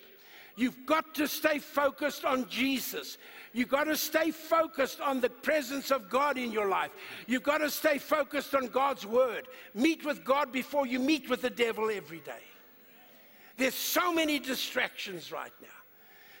You've 0.54 0.84
got 0.84 1.14
to 1.14 1.26
stay 1.26 1.58
focused 1.58 2.26
on 2.26 2.46
Jesus. 2.50 3.16
You've 3.54 3.70
got 3.70 3.84
to 3.84 3.96
stay 3.96 4.32
focused 4.32 5.00
on 5.00 5.22
the 5.22 5.30
presence 5.30 5.90
of 5.90 6.10
God 6.10 6.36
in 6.36 6.52
your 6.52 6.68
life. 6.68 6.90
You've 7.26 7.42
got 7.42 7.58
to 7.58 7.70
stay 7.70 7.96
focused 7.96 8.54
on 8.54 8.66
God's 8.66 9.06
word. 9.06 9.48
Meet 9.72 10.04
with 10.04 10.26
God 10.26 10.52
before 10.52 10.86
you 10.86 10.98
meet 10.98 11.30
with 11.30 11.40
the 11.40 11.48
devil 11.48 11.88
every 11.90 12.20
day. 12.20 12.44
There's 13.56 13.74
so 13.74 14.12
many 14.12 14.40
distractions 14.40 15.32
right 15.32 15.54
now, 15.62 15.80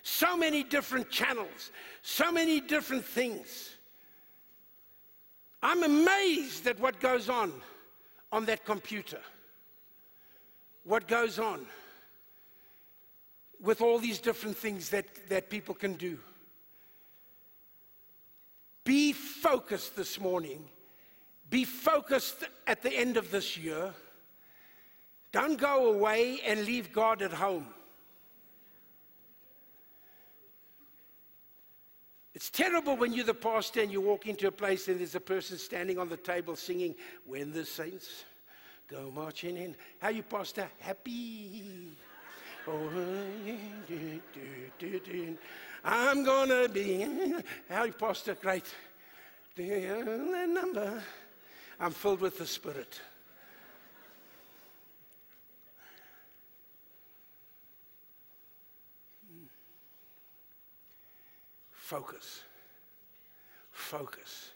so 0.02 0.36
many 0.36 0.62
different 0.62 1.08
channels, 1.08 1.70
so 2.02 2.30
many 2.30 2.60
different 2.60 3.06
things. 3.06 3.70
I'm 5.62 5.82
amazed 5.84 6.66
at 6.66 6.80
what 6.80 6.98
goes 7.00 7.28
on 7.28 7.52
on 8.32 8.46
that 8.46 8.64
computer. 8.64 9.20
What 10.84 11.06
goes 11.06 11.38
on 11.38 11.64
with 13.60 13.80
all 13.80 13.98
these 13.98 14.18
different 14.18 14.56
things 14.56 14.90
that, 14.90 15.06
that 15.28 15.48
people 15.48 15.74
can 15.74 15.94
do. 15.94 16.18
Be 18.84 19.12
focused 19.12 19.94
this 19.94 20.18
morning. 20.18 20.64
Be 21.48 21.64
focused 21.64 22.44
at 22.66 22.82
the 22.82 22.92
end 22.92 23.16
of 23.16 23.30
this 23.30 23.56
year. 23.56 23.94
Don't 25.30 25.58
go 25.58 25.92
away 25.92 26.40
and 26.44 26.64
leave 26.64 26.92
God 26.92 27.22
at 27.22 27.32
home. 27.32 27.68
It's 32.42 32.50
terrible 32.50 32.96
when 32.96 33.12
you're 33.12 33.24
the 33.24 33.34
pastor 33.34 33.82
and 33.82 33.92
you 33.92 34.00
walk 34.00 34.26
into 34.26 34.48
a 34.48 34.50
place 34.50 34.88
and 34.88 34.98
there's 34.98 35.14
a 35.14 35.20
person 35.20 35.56
standing 35.56 35.96
on 35.96 36.08
the 36.08 36.16
table 36.16 36.56
singing, 36.56 36.96
When 37.24 37.52
the 37.52 37.64
saints 37.64 38.24
go 38.88 39.12
marching 39.14 39.56
in. 39.56 39.76
How 40.00 40.08
you, 40.08 40.24
pastor? 40.24 40.68
Happy. 40.80 41.92
Oh, 42.66 42.90
I'm 45.84 46.24
gonna 46.24 46.68
be. 46.68 47.32
How 47.68 47.84
you, 47.84 47.92
pastor? 47.92 48.34
Great. 48.34 48.66
The 49.54 50.44
number. 50.48 51.00
I'm 51.78 51.92
filled 51.92 52.22
with 52.22 52.38
the 52.38 52.46
Spirit. 52.46 53.00
Focus. 61.92 62.40
Focus. 63.70 64.52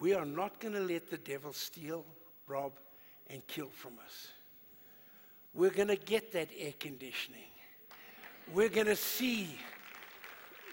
We 0.00 0.14
are 0.14 0.24
not 0.24 0.58
going 0.58 0.74
to 0.74 0.80
let 0.80 1.08
the 1.08 1.16
devil 1.16 1.52
steal, 1.52 2.04
rob, 2.48 2.72
and 3.30 3.46
kill 3.46 3.68
from 3.68 3.92
us. 4.04 4.32
We're 5.54 5.70
going 5.70 5.86
to 5.86 5.96
get 5.96 6.32
that 6.32 6.48
air 6.58 6.72
conditioning. 6.80 7.52
We're 8.52 8.68
going 8.68 8.88
to 8.88 8.96
see 8.96 9.56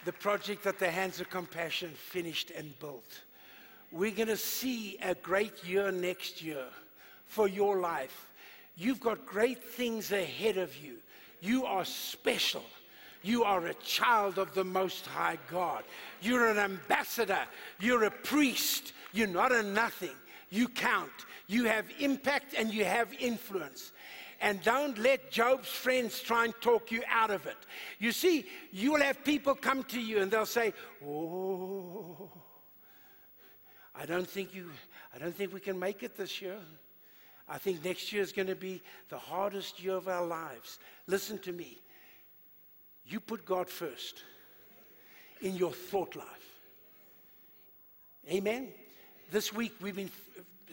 the 0.04 0.13
project 0.13 0.65
at 0.65 0.80
the 0.80 0.89
Hands 0.89 1.21
of 1.21 1.30
Compassion 1.30 1.91
finished 1.91 2.50
and 2.58 2.74
built. 2.80 3.21
We're 3.91 4.15
going 4.15 4.30
to 4.30 4.38
see 4.38 4.97
a 5.04 5.13
great 5.13 5.63
year 5.63 5.91
next 5.91 6.41
year 6.41 6.65
for 7.28 7.47
your 7.47 7.80
life. 7.80 8.32
You've 8.76 9.00
got 9.00 9.28
great 9.28 9.63
things 9.63 10.12
ahead 10.12 10.58
of 10.58 10.76
you. 10.76 10.95
You 11.39 11.65
are 11.65 11.86
special. 11.86 12.63
You 13.23 13.43
are 13.43 13.67
a 13.67 13.73
child 13.75 14.39
of 14.39 14.53
the 14.53 14.63
Most 14.63 15.05
High 15.05 15.38
God. 15.49 15.84
You're 16.21 16.49
an 16.49 16.57
ambassador. 16.57 17.41
You're 17.79 18.05
a 18.05 18.12
priest. 18.12 18.93
You're 19.13 19.27
not 19.27 19.51
a 19.51 19.63
nothing. 19.63 20.15
You 20.49 20.67
count. 20.67 21.12
You 21.47 21.65
have 21.65 21.86
impact 21.99 22.55
and 22.57 22.73
you 22.73 22.86
have 22.86 23.13
influence. 23.19 23.91
And 24.41 24.62
don't 24.63 24.97
let 24.97 25.29
Job's 25.29 25.69
friends 25.69 26.19
try 26.19 26.45
and 26.45 26.53
talk 26.62 26.91
you 26.91 27.03
out 27.07 27.29
of 27.29 27.45
it. 27.45 27.57
You 27.99 28.12
see, 28.12 28.47
you 28.71 28.93
will 28.93 29.01
have 29.01 29.23
people 29.23 29.53
come 29.53 29.84
to 29.84 30.01
you 30.01 30.19
and 30.19 30.31
they'll 30.31 30.47
say, 30.47 30.73
Oh, 31.05 32.29
I 33.93 34.05
don't 34.07 34.27
think 34.27 34.55
you, 34.55 34.71
I 35.13 35.19
don't 35.19 35.36
think 35.36 35.53
we 35.53 35.60
can 35.60 35.77
make 35.77 36.01
it 36.01 36.17
this 36.17 36.41
year. 36.41 36.57
I 37.47 37.60
think 37.60 37.84
next 37.84 38.12
year 38.12 38.23
is 38.23 38.31
going 38.31 38.47
to 38.47 38.55
be 38.55 38.81
the 39.10 39.17
hardest 39.17 39.84
year 39.84 39.93
of 39.93 40.07
our 40.07 40.25
lives. 40.25 40.79
Listen 41.05 41.38
to 41.39 41.51
me. 41.51 41.77
You 43.05 43.19
put 43.19 43.45
God 43.45 43.69
first 43.69 44.23
in 45.41 45.55
your 45.55 45.71
thought 45.71 46.15
life. 46.15 46.27
Amen. 48.29 48.69
This 49.31 49.53
week 49.53 49.73
we've 49.81 49.95
been, 49.95 50.11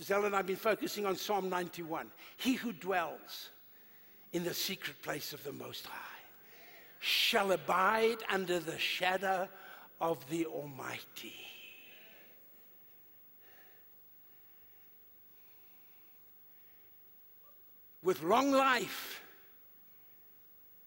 Zell 0.02 0.24
and 0.24 0.34
I 0.34 0.38
have 0.38 0.46
been 0.46 0.56
focusing 0.56 1.06
on 1.06 1.16
Psalm 1.16 1.48
91. 1.48 2.06
He 2.36 2.54
who 2.54 2.72
dwells 2.72 3.50
in 4.32 4.44
the 4.44 4.54
secret 4.54 5.00
place 5.02 5.32
of 5.32 5.42
the 5.44 5.52
Most 5.52 5.86
High 5.86 5.94
shall 7.00 7.52
abide 7.52 8.18
under 8.30 8.58
the 8.58 8.78
shadow 8.78 9.48
of 10.00 10.28
the 10.28 10.46
Almighty. 10.46 11.34
With 18.02 18.22
long 18.22 18.52
life, 18.52 19.22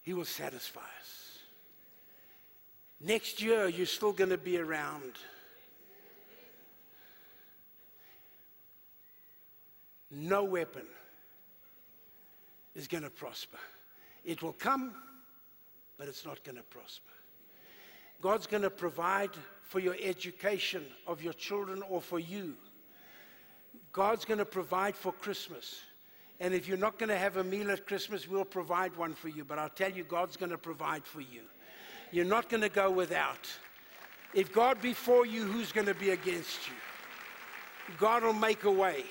He 0.02 0.14
will 0.14 0.26
satisfy 0.26 0.80
us. 0.80 1.31
Next 3.04 3.42
year, 3.42 3.68
you're 3.68 3.86
still 3.86 4.14
going 4.14 4.30
to 4.30 4.38
be 4.38 4.58
around. 4.58 5.14
no 10.12 10.44
weapon 10.44 10.86
is 12.76 12.88
going 12.88 13.04
to 13.04 13.10
prosper. 13.10 13.58
It 14.26 14.44
will 14.44 14.54
come, 14.54 14.94
but 15.98 16.08
it's 16.08 16.26
not 16.26 16.44
going 16.44 16.58
to 16.58 16.64
prosper. 16.64 17.10
God's 18.22 18.46
going 18.46 18.64
to 18.64 18.70
provide 18.70 19.32
for 19.64 19.80
your 19.80 19.96
education 20.02 20.86
of 21.08 21.24
your 21.24 21.34
children 21.34 21.82
or 21.90 22.02
for 22.02 22.20
you. 22.20 22.56
God's 23.94 24.26
going 24.26 24.38
to 24.38 24.46
provide 24.46 24.96
for 24.96 25.12
Christmas. 25.12 25.80
And 26.40 26.54
if 26.54 26.68
you're 26.68 26.78
not 26.78 27.00
going 27.00 27.10
to 27.10 27.18
have 27.18 27.38
a 27.38 27.44
meal 27.44 27.72
at 27.72 27.88
Christmas, 27.88 28.28
we'll 28.28 28.46
provide 28.46 28.96
one 28.96 29.14
for 29.14 29.30
you. 29.30 29.44
But 29.44 29.60
I'll 29.60 29.70
tell 29.70 29.92
you, 29.92 30.04
God's 30.04 30.38
going 30.38 30.52
to 30.52 30.58
provide 30.58 31.06
for 31.06 31.22
you. 31.22 31.42
You're 32.12 32.26
not 32.26 32.50
going 32.50 32.62
to 32.62 32.70
go 32.70 32.92
without. 32.92 33.50
If 34.34 34.52
God 34.52 34.82
be 34.82 34.94
for 34.94 35.26
you, 35.26 35.44
who's 35.44 35.72
going 35.72 35.88
to 35.88 35.94
be 35.94 36.12
against 36.12 36.68
you? 36.68 36.74
God 37.98 38.24
will 38.24 38.34
make 38.34 38.64
a 38.64 38.72
way. 38.72 39.04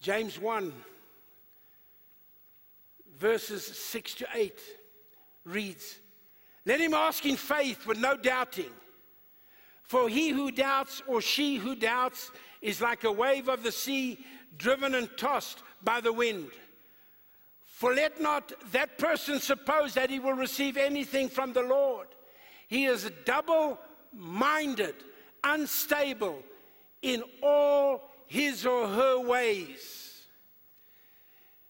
James 0.00 0.38
1, 0.38 0.72
verses 3.18 3.64
6 3.64 4.14
to 4.14 4.26
8 4.34 4.60
reads 5.44 5.96
Let 6.64 6.80
him 6.80 6.94
ask 6.94 7.24
in 7.26 7.36
faith 7.36 7.86
with 7.86 7.98
no 7.98 8.16
doubting. 8.16 8.70
For 9.82 10.08
he 10.08 10.30
who 10.30 10.50
doubts 10.50 11.02
or 11.06 11.20
she 11.20 11.56
who 11.56 11.76
doubts 11.76 12.30
is 12.60 12.80
like 12.80 13.04
a 13.04 13.12
wave 13.12 13.48
of 13.48 13.62
the 13.62 13.72
sea 13.72 14.18
driven 14.58 14.94
and 14.94 15.08
tossed 15.16 15.62
by 15.82 16.00
the 16.00 16.12
wind. 16.12 16.50
For 17.76 17.92
let 17.92 18.22
not 18.22 18.54
that 18.72 18.96
person 18.96 19.38
suppose 19.38 19.92
that 19.92 20.08
he 20.08 20.18
will 20.18 20.32
receive 20.32 20.78
anything 20.78 21.28
from 21.28 21.52
the 21.52 21.60
Lord. 21.60 22.06
He 22.68 22.86
is 22.86 23.10
double 23.26 23.78
minded, 24.14 24.94
unstable 25.44 26.42
in 27.02 27.22
all 27.42 28.10
his 28.28 28.64
or 28.64 28.88
her 28.88 29.20
ways. 29.20 30.22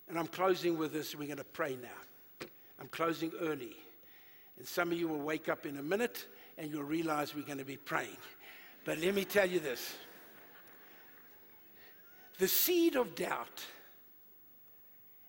And 0.08 0.16
I'm 0.16 0.28
closing 0.28 0.78
with 0.78 0.92
this. 0.92 1.16
We're 1.16 1.26
going 1.26 1.38
to 1.38 1.42
pray 1.44 1.76
now. 1.82 2.46
I'm 2.80 2.86
closing 2.86 3.32
early. 3.40 3.74
And 4.58 4.64
some 4.64 4.92
of 4.92 4.98
you 4.98 5.08
will 5.08 5.18
wake 5.18 5.48
up 5.48 5.66
in 5.66 5.76
a 5.76 5.82
minute 5.82 6.24
and 6.56 6.70
you'll 6.70 6.84
realize 6.84 7.34
we're 7.34 7.42
going 7.42 7.58
to 7.58 7.64
be 7.64 7.78
praying. 7.78 8.16
But 8.84 8.98
let 8.98 9.12
me 9.12 9.24
tell 9.24 9.50
you 9.50 9.58
this 9.58 9.96
the 12.38 12.46
seed 12.46 12.94
of 12.94 13.16
doubt 13.16 13.64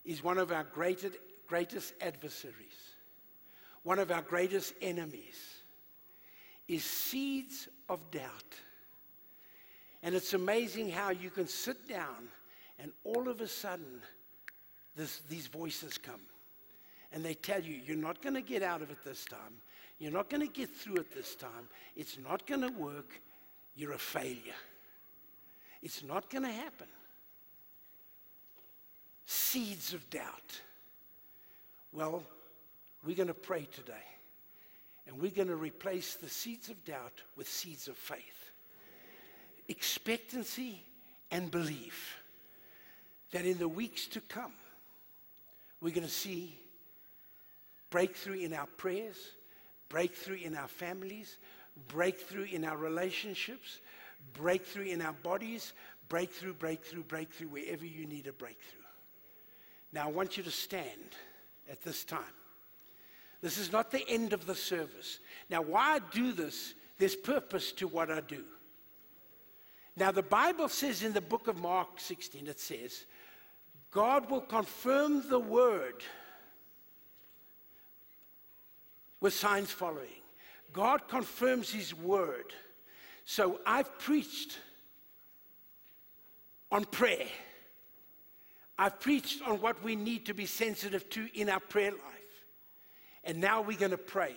is 0.08 0.24
one 0.24 0.38
of 0.38 0.52
our 0.52 0.64
greatest, 0.64 1.18
greatest 1.48 1.94
adversaries, 2.02 2.96
one 3.84 4.00
of 4.00 4.10
our 4.10 4.22
greatest 4.22 4.74
enemies, 4.82 5.62
is 6.68 6.84
seeds 6.84 7.68
of 7.90 8.00
doubt. 8.10 8.56
And 10.02 10.16
it's 10.16 10.34
amazing 10.34 10.90
how 10.90 11.10
you 11.10 11.30
can 11.30 11.48
sit 11.48 11.88
down 11.88 12.30
and 12.80 12.92
all 13.04 13.28
of 13.28 13.42
a 13.42 13.48
sudden 13.48 14.02
this, 14.96 15.20
these 15.30 15.48
voices 15.48 15.98
come. 15.98 16.22
And 17.12 17.24
they 17.24 17.34
tell 17.34 17.62
you, 17.62 17.80
you're 17.86 17.98
not 17.98 18.22
going 18.22 18.36
to 18.36 18.42
get 18.42 18.64
out 18.64 18.82
of 18.82 18.92
it 18.92 19.04
this 19.04 19.26
time. 19.26 19.62
You're 20.00 20.12
not 20.12 20.30
going 20.30 20.42
to 20.42 20.54
get 20.54 20.70
through 20.70 20.98
it 20.98 21.14
this 21.14 21.36
time. 21.36 21.68
It's 21.96 22.18
not 22.18 22.46
going 22.48 22.62
to 22.62 22.70
work. 22.70 23.20
You're 23.76 23.94
a 23.94 24.00
failure. 24.00 24.54
It's 25.82 26.04
not 26.04 26.30
going 26.30 26.44
to 26.44 26.52
happen. 26.52 26.88
Seeds 29.28 29.94
of 29.94 30.10
doubt. 30.10 30.62
Well, 31.92 32.24
we're 33.06 33.16
going 33.16 33.28
to 33.28 33.34
pray 33.34 33.68
today. 33.76 33.94
And 35.06 35.22
we're 35.22 35.32
going 35.32 35.50
to 35.50 35.56
replace 35.56 36.16
the 36.16 36.30
seeds 36.30 36.70
of 36.70 36.84
doubt 36.86 37.22
with 37.36 37.48
seeds 37.48 37.90
of 37.90 37.98
faith. 37.98 38.52
Expectancy 39.68 40.82
and 41.30 41.52
belief 41.52 42.20
that 43.32 43.46
in 43.46 43.58
the 43.58 43.68
weeks 43.68 44.08
to 44.08 44.22
come, 44.22 44.54
we're 45.82 45.94
going 45.94 46.08
to 46.08 46.12
see 46.12 46.58
breakthrough 47.90 48.40
in 48.40 48.54
our 48.54 48.68
prayers, 48.78 49.18
breakthrough 49.90 50.38
in 50.38 50.56
our 50.56 50.70
families, 50.70 51.38
breakthrough 51.90 52.48
in 52.50 52.64
our 52.64 52.78
relationships, 52.78 53.80
breakthrough 54.34 54.86
in 54.86 55.02
our 55.02 55.14
bodies, 55.24 55.74
breakthrough, 56.08 56.54
breakthrough, 56.54 57.04
breakthrough, 57.04 57.48
wherever 57.48 57.86
you 57.86 58.06
need 58.06 58.28
a 58.28 58.34
breakthrough. 58.34 58.77
Now, 59.94 60.08
I 60.08 60.12
want 60.12 60.38
you 60.38 60.44
to 60.44 60.52
stand 60.52 61.16
at 61.70 61.82
this 61.82 62.04
time. 62.04 62.24
This 63.42 63.58
is 63.58 63.72
not 63.72 63.92
the 63.92 64.08
end 64.10 64.34
of 64.34 64.46
the 64.46 64.56
service. 64.56 65.20
Now, 65.50 65.62
why 65.62 65.96
I 65.96 66.00
do 66.12 66.32
this, 66.32 66.74
there's 66.98 67.16
purpose 67.16 67.72
to 67.74 67.88
what 67.88 68.12
I 68.12 68.22
do. 68.22 68.44
Now, 69.96 70.12
the 70.12 70.24
Bible 70.24 70.70
says 70.70 71.04
in 71.04 71.14
the 71.14 71.22
book 71.22 71.48
of 71.48 71.58
Mark 71.58 72.00
16, 72.00 72.48
it 72.48 72.60
says, 72.60 73.06
God 73.92 74.30
will 74.30 74.42
confirm 74.42 75.28
the 75.30 75.40
word 75.40 76.04
with 79.20 79.34
signs 79.34 79.72
following. 79.72 80.22
God 80.74 81.08
confirms 81.08 81.72
His 81.72 81.96
word. 81.96 82.54
So 83.26 83.60
I've 83.66 83.98
preached 83.98 84.60
on 86.72 86.86
prayer. 86.86 87.28
I've 88.78 89.00
preached 89.00 89.42
on 89.42 89.60
what 89.62 89.84
we 89.84 89.96
need 89.96 90.26
to 90.28 90.34
be 90.34 90.46
sensitive 90.46 91.10
to 91.12 91.28
in 91.34 91.50
our 91.50 91.60
prayer 91.60 91.92
life. 91.92 92.02
And 93.24 93.42
now 93.42 93.62
we're 93.62 93.78
going 93.78 93.92
to 93.92 93.98
pray. 93.98 94.36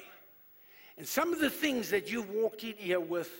And 0.96 1.06
some 1.06 1.32
of 1.32 1.40
the 1.40 1.50
things 1.50 1.90
that 1.90 2.10
you've 2.10 2.30
walked 2.30 2.64
in 2.64 2.74
here 2.76 3.00
with, 3.00 3.30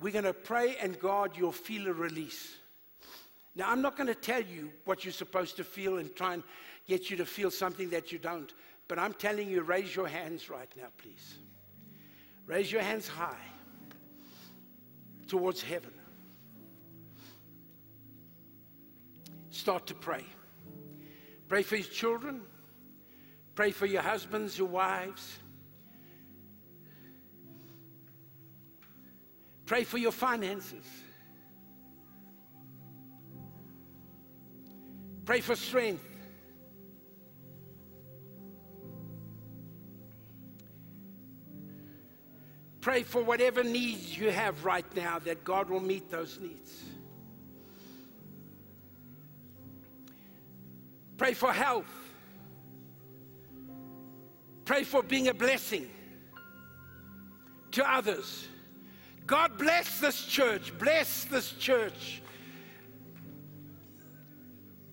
we're 0.00 0.12
going 0.12 0.24
to 0.24 0.32
pray, 0.32 0.76
and 0.80 0.98
God, 0.98 1.32
you'll 1.36 1.52
feel 1.52 1.88
a 1.88 1.92
release. 1.92 2.54
Now, 3.56 3.70
I'm 3.70 3.82
not 3.82 3.96
going 3.96 4.06
to 4.06 4.14
tell 4.14 4.42
you 4.42 4.70
what 4.84 5.04
you're 5.04 5.12
supposed 5.12 5.56
to 5.56 5.64
feel 5.64 5.98
and 5.98 6.14
try 6.14 6.34
and 6.34 6.42
get 6.86 7.10
you 7.10 7.16
to 7.16 7.26
feel 7.26 7.50
something 7.50 7.90
that 7.90 8.12
you 8.12 8.18
don't. 8.18 8.52
But 8.86 8.98
I'm 8.98 9.12
telling 9.14 9.48
you, 9.48 9.62
raise 9.62 9.94
your 9.94 10.06
hands 10.06 10.48
right 10.48 10.70
now, 10.76 10.86
please. 10.98 11.34
Raise 12.46 12.70
your 12.70 12.82
hands 12.82 13.08
high 13.08 13.36
towards 15.26 15.62
heaven. 15.62 15.92
Start 19.58 19.88
to 19.88 19.94
pray. 19.94 20.24
Pray 21.48 21.64
for 21.64 21.74
your 21.74 21.84
children. 21.84 22.42
Pray 23.56 23.72
for 23.72 23.86
your 23.86 24.02
husbands, 24.02 24.56
your 24.56 24.68
wives. 24.68 25.36
Pray 29.66 29.82
for 29.82 29.98
your 29.98 30.12
finances. 30.12 30.86
Pray 35.24 35.40
for 35.40 35.56
strength. 35.56 36.04
Pray 42.80 43.02
for 43.02 43.24
whatever 43.24 43.64
needs 43.64 44.16
you 44.16 44.30
have 44.30 44.64
right 44.64 44.86
now, 44.94 45.18
that 45.18 45.42
God 45.42 45.68
will 45.68 45.80
meet 45.80 46.12
those 46.12 46.38
needs. 46.38 46.84
Pray 51.18 51.34
for 51.34 51.52
health. 51.52 51.84
Pray 54.64 54.84
for 54.84 55.02
being 55.02 55.28
a 55.28 55.34
blessing 55.34 55.90
to 57.72 57.90
others. 57.90 58.48
God 59.26 59.58
bless 59.58 60.00
this 60.00 60.24
church. 60.24 60.72
Bless 60.78 61.24
this 61.24 61.52
church 61.52 62.22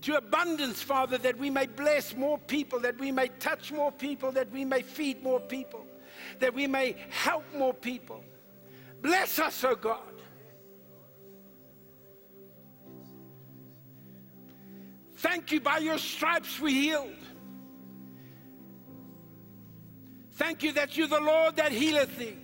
to 0.02 0.18
abundance, 0.18 0.82
Father, 0.82 1.18
that 1.20 1.38
we 1.38 1.50
may 1.50 1.66
bless 1.66 2.14
more 2.14 2.38
people, 2.38 2.82
that 2.82 3.00
we 3.00 3.12
may 3.14 3.30
touch 3.40 3.72
more 3.72 3.94
people, 3.94 4.34
that 4.34 4.52
we 4.52 4.66
may 4.66 4.82
feed 4.82 5.24
more 5.24 5.40
people 5.40 5.86
that 6.40 6.54
we 6.54 6.68
may 6.68 6.96
help 7.10 7.44
more 7.56 7.74
people. 7.74 8.24
Bless 9.02 9.40
us, 9.40 9.64
oh 9.64 9.76
God. 9.76 10.14
Thank 15.26 15.52
you, 15.52 15.60
by 15.60 15.80
your 15.80 15.98
stripes 15.98 16.60
we 16.60 16.72
healed. 16.72 17.10
Thank 20.34 20.62
you 20.62 20.72
that 20.74 20.96
you're 20.96 21.08
the 21.08 21.20
Lord 21.20 21.56
that 21.56 21.72
healeth 21.72 22.16
thee. 22.16 22.38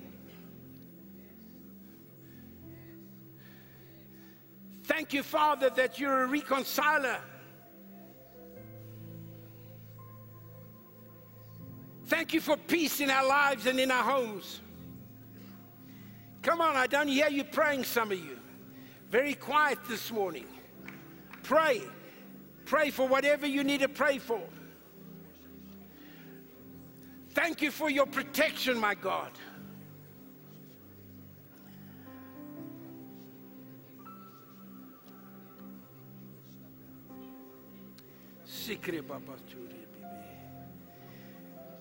Thank 4.85 5.13
you, 5.13 5.21
Father, 5.21 5.69
that 5.69 5.99
you're 5.99 6.23
a 6.23 6.25
reconciler. 6.25 7.19
Thank 12.07 12.33
you 12.33 12.41
for 12.41 12.57
peace 12.57 12.99
in 12.99 13.11
our 13.11 13.27
lives 13.27 13.67
and 13.67 13.79
in 13.79 13.91
our 13.91 14.03
homes. 14.03 14.59
Come 16.41 16.61
on, 16.61 16.75
I 16.75 16.87
don't 16.87 17.07
hear 17.07 17.29
you 17.29 17.43
praying, 17.43 17.83
some 17.83 18.11
of 18.11 18.17
you. 18.17 18.39
Very 19.11 19.35
quiet 19.35 19.77
this 19.87 20.11
morning. 20.11 20.47
Pray 21.43 21.83
pray 22.71 22.89
for 22.89 23.05
whatever 23.05 23.45
you 23.45 23.65
need 23.65 23.81
to 23.81 23.89
pray 23.89 24.17
for. 24.17 24.39
Thank 27.31 27.61
you 27.61 27.69
for 27.69 27.89
your 27.89 28.05
protection, 28.05 28.79
my 28.79 28.95
God. 28.95 29.31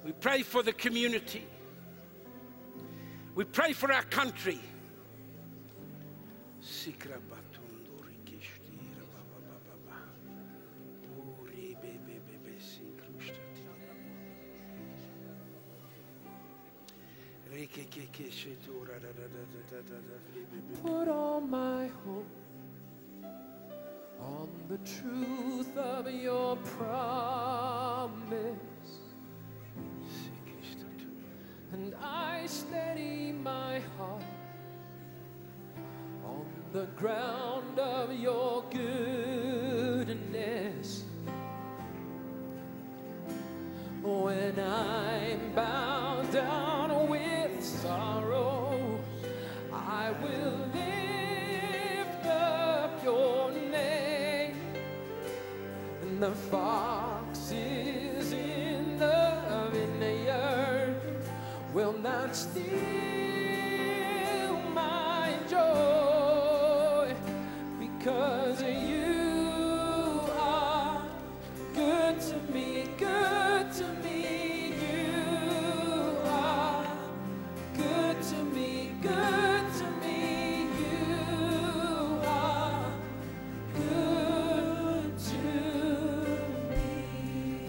We 0.04 0.12
pray 0.12 0.42
for 0.42 0.64
the 0.64 0.72
community. 0.72 1.46
We 3.36 3.44
pray 3.44 3.72
for 3.74 3.92
our 3.92 4.02
country. 4.02 4.58
Sikrabat. 6.60 7.49
Put 20.82 21.08
all 21.08 21.42
my 21.42 21.90
hope 22.06 22.24
on 24.18 24.48
the 24.68 24.78
truth 24.78 25.76
of 25.76 26.10
your 26.10 26.56
promise. 26.56 28.14
And 31.72 31.94
I 32.02 32.46
steady 32.46 33.32
my 33.32 33.80
heart 33.98 34.22
on 36.24 36.46
the 36.72 36.86
ground 36.96 37.78
of 37.78 38.14
your 38.14 38.64
goodness. 38.70 40.14
When 44.02 44.58
I'm 44.58 45.52
bound 45.54 46.32
down 46.32 46.79
sorrow, 47.90 49.00
I 49.72 50.12
will 50.22 50.58
lift 50.78 52.24
up 52.26 52.92
your 53.02 53.50
name. 53.50 54.54
And 56.02 56.22
the 56.22 56.30
foxes 56.52 58.32
in 58.32 58.98
the 58.98 59.68
vineyard, 59.72 60.94
will 61.74 61.96
not 61.98 62.36
steal. 62.36 63.19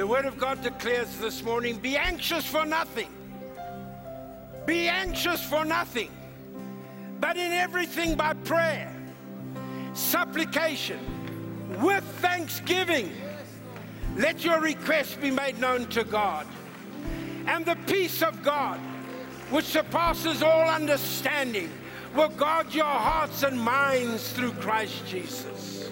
The 0.02 0.08
Word 0.08 0.26
of 0.26 0.40
God 0.40 0.64
declares 0.64 1.16
this 1.20 1.44
morning 1.44 1.78
be 1.78 1.96
anxious 1.96 2.44
for 2.44 2.66
nothing. 2.66 3.10
Be 4.66 4.88
anxious 4.88 5.48
for 5.48 5.64
nothing, 5.64 6.10
but 7.20 7.38
in 7.38 7.52
everything 7.52 8.16
by 8.16 8.34
prayer, 8.34 8.92
supplication, 9.94 10.98
with 11.84 12.04
thanksgiving, 12.20 13.12
let 14.16 14.44
your 14.44 14.60
requests 14.60 15.14
be 15.14 15.30
made 15.30 15.60
known 15.60 15.86
to 15.90 16.04
God. 16.04 16.48
And 17.46 17.64
the 17.64 17.78
peace 17.86 18.24
of 18.24 18.42
God, 18.42 18.80
which 19.52 19.66
surpasses 19.66 20.42
all 20.42 20.68
understanding, 20.68 21.70
will 22.16 22.30
guard 22.30 22.74
your 22.74 22.86
hearts 22.86 23.44
and 23.44 23.62
minds 23.62 24.32
through 24.32 24.54
Christ 24.54 25.06
Jesus. 25.06 25.92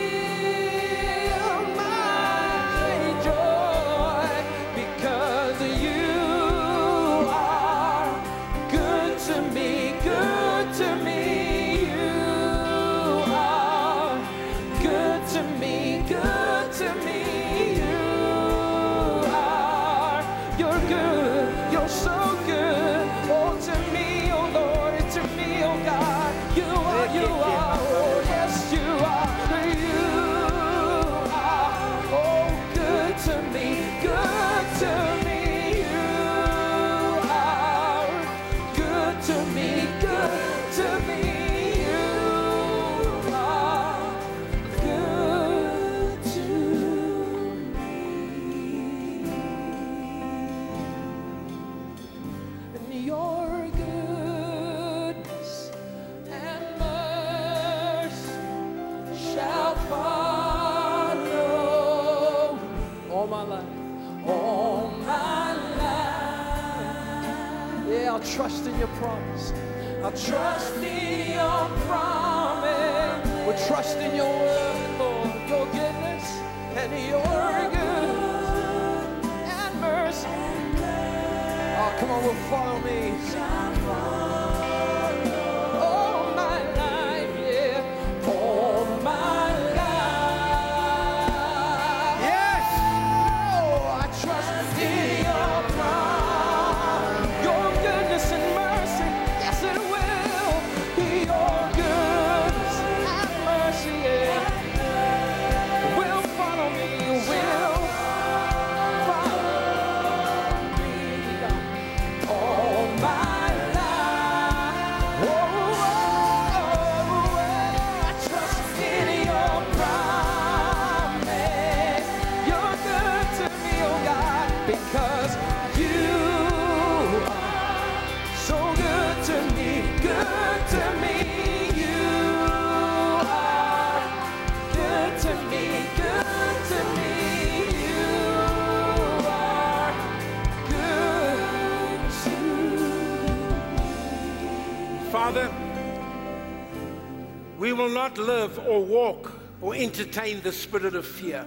not 148.11 148.25
live 148.25 148.59
or 148.67 148.83
walk 148.83 149.31
or 149.61 149.75
entertain 149.75 150.41
the 150.41 150.51
spirit 150.51 150.95
of 150.95 151.05
fear. 151.05 151.45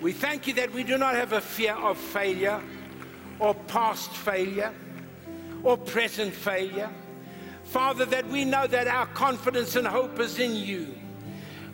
We 0.00 0.12
thank 0.12 0.46
you 0.46 0.54
that 0.54 0.72
we 0.72 0.84
do 0.84 0.98
not 0.98 1.14
have 1.14 1.32
a 1.32 1.40
fear 1.40 1.74
of 1.74 1.96
failure 1.96 2.60
or 3.38 3.54
past 3.54 4.10
failure 4.10 4.72
or 5.62 5.76
present 5.76 6.34
failure. 6.34 6.90
Father, 7.64 8.04
that 8.06 8.28
we 8.28 8.44
know 8.44 8.66
that 8.66 8.86
our 8.86 9.06
confidence 9.06 9.76
and 9.76 9.86
hope 9.86 10.18
is 10.20 10.38
in 10.38 10.54
you. 10.54 10.94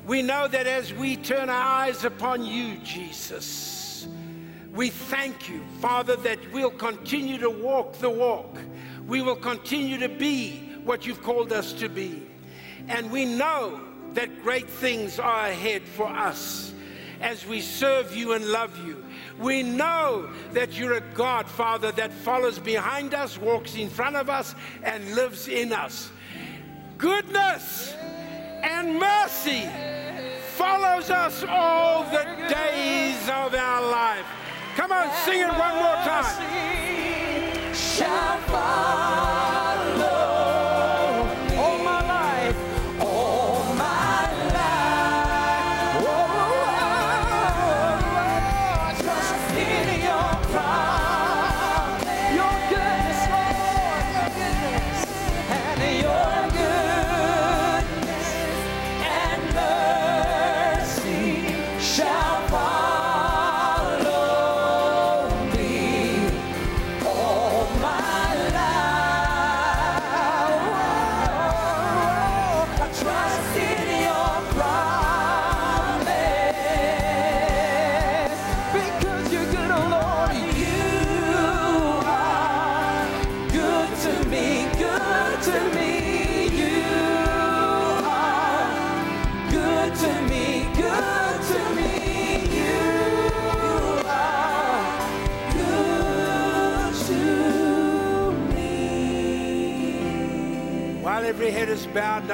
We 0.07 0.23
know 0.23 0.49
that 0.49 0.67
as 0.67 0.93
we 0.95 1.17
turn 1.17 1.51
our 1.51 1.63
eyes 1.63 2.05
upon 2.05 2.45
you, 2.45 2.79
Jesus, 2.79 4.09
we 4.73 4.91
thank 4.91 5.49
you, 5.49 5.63
Father, 5.81 6.17
that 6.17 6.39
we'll 6.53 6.71
continue 6.71 7.39
to 7.39 7.51
walk 7.51 7.95
the 7.95 8.11
walk. 8.11 8.57
We 9.07 9.21
will 9.21 9.37
continue 9.37 9.99
to 9.99 10.09
be 10.09 10.73
what 10.85 11.07
you've 11.07 11.23
called 11.23 11.53
us 11.53 11.73
to 11.75 11.89
be. 11.89 12.28
And 12.87 13.11
we 13.11 13.25
know 13.25 13.81
that 14.15 14.43
great 14.43 14.71
things 14.71 15.19
are 15.19 15.47
ahead 15.47 15.83
for 15.83 16.07
us 16.07 16.73
as 17.21 17.45
we 17.47 17.61
serve 17.61 18.15
you 18.17 18.33
and 18.33 18.47
love 18.47 18.77
you. 18.87 19.05
We 19.39 19.63
know 19.63 20.31
that 20.53 20.79
you're 20.79 20.95
a 20.95 21.01
God, 21.15 21.49
Father, 21.49 21.93
that 21.93 22.13
follows 22.13 22.59
behind 22.59 23.15
us, 23.15 23.39
walks 23.39 23.75
in 23.77 23.89
front 23.89 24.17
of 24.17 24.29
us, 24.31 24.55
and 24.83 25.15
lives 25.15 25.49
in 25.49 25.73
us. 25.73 26.11
Goodness 26.97 27.95
and 28.63 28.99
mercy 28.99 29.69
follows 30.57 31.11
us 31.11 31.45
all 31.49 32.05
the 32.05 32.25
days 32.49 33.23
of 33.29 33.55
our 33.55 33.91
life. 33.91 34.27
Come 34.75 34.93
on, 34.93 35.09
sing 35.25 35.41
it 35.41 35.49
one 35.49 35.75
more 35.77 35.95
time. 36.05 36.59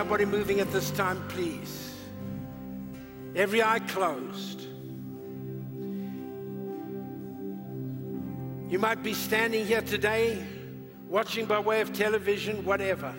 Nobody 0.04 0.26
moving 0.26 0.60
at 0.60 0.70
this 0.70 0.90
time, 0.90 1.18
please. 1.28 1.94
Every 3.34 3.62
eye 3.62 3.78
closed. 3.78 4.60
You 8.68 8.78
might 8.78 9.02
be 9.02 9.14
standing 9.14 9.64
here 9.64 9.80
today, 9.80 10.44
watching 11.08 11.46
by 11.46 11.58
way 11.58 11.80
of 11.80 11.94
television, 11.94 12.66
whatever. 12.66 13.14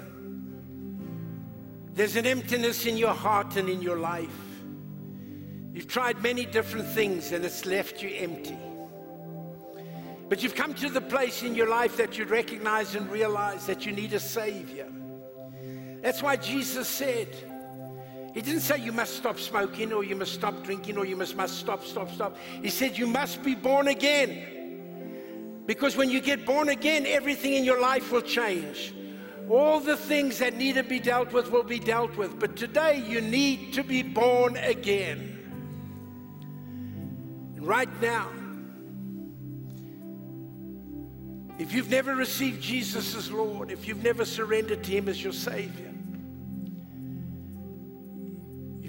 There's 1.95 2.17
an 2.17 2.27
emptiness 2.27 2.86
in 2.86 2.97
your 2.97 3.15
heart 3.15 3.55
and 3.55 3.67
in 3.67 3.81
your 3.81 3.97
life. 3.97 4.39
You've 5.73 5.88
tried 5.88 6.21
many 6.21 6.45
different 6.45 6.88
things 6.89 7.31
and 7.31 7.43
it's 7.43 7.65
left 7.65 8.03
you 8.03 8.09
empty. 8.09 8.59
But 10.29 10.43
you've 10.43 10.55
come 10.55 10.75
to 10.75 10.89
the 10.89 11.01
place 11.01 11.41
in 11.41 11.55
your 11.55 11.67
life 11.67 11.97
that 11.97 12.19
you 12.19 12.25
recognize 12.25 12.93
and 12.93 13.09
realize 13.09 13.65
that 13.65 13.88
you 13.88 13.91
need 13.91 14.13
a 14.13 14.19
Savior. 14.19 14.88
That's 16.05 16.21
why 16.21 16.35
Jesus 16.35 16.87
said, 16.87 17.29
He 18.35 18.39
didn't 18.39 18.61
say 18.61 18.77
you 18.77 18.91
must 18.91 19.15
stop 19.15 19.39
smoking 19.39 19.91
or 19.91 20.03
you 20.03 20.15
must 20.15 20.35
stop 20.35 20.63
drinking 20.63 20.99
or 20.99 21.05
you 21.05 21.15
must, 21.15 21.35
must 21.35 21.57
stop, 21.57 21.83
stop, 21.83 22.11
stop. 22.11 22.37
He 22.61 22.69
said 22.69 22.95
you 22.95 23.07
must 23.07 23.41
be 23.41 23.55
born 23.55 23.87
again. 23.87 25.63
Because 25.65 25.97
when 25.97 26.11
you 26.11 26.21
get 26.21 26.45
born 26.45 26.69
again, 26.69 27.07
everything 27.07 27.55
in 27.55 27.63
your 27.63 27.81
life 27.81 28.11
will 28.11 28.21
change. 28.21 28.93
All 29.49 29.79
the 29.79 29.97
things 29.97 30.37
that 30.37 30.55
need 30.55 30.75
to 30.75 30.83
be 30.83 30.99
dealt 30.99 31.33
with 31.33 31.49
will 31.49 31.63
be 31.63 31.79
dealt 31.79 32.15
with. 32.17 32.39
But 32.39 32.55
today, 32.55 33.03
you 33.07 33.19
need 33.19 33.73
to 33.73 33.83
be 33.83 34.03
born 34.03 34.57
again. 34.57 35.39
And 37.55 37.65
right 37.65 37.89
now, 37.99 38.29
if 41.57 41.73
you've 41.73 41.89
never 41.89 42.15
received 42.15 42.61
Jesus 42.61 43.15
as 43.15 43.31
Lord, 43.31 43.71
if 43.71 43.87
you've 43.87 44.03
never 44.03 44.23
surrendered 44.23 44.83
to 44.83 44.91
Him 44.91 45.09
as 45.09 45.23
your 45.23 45.33
Savior, 45.33 45.94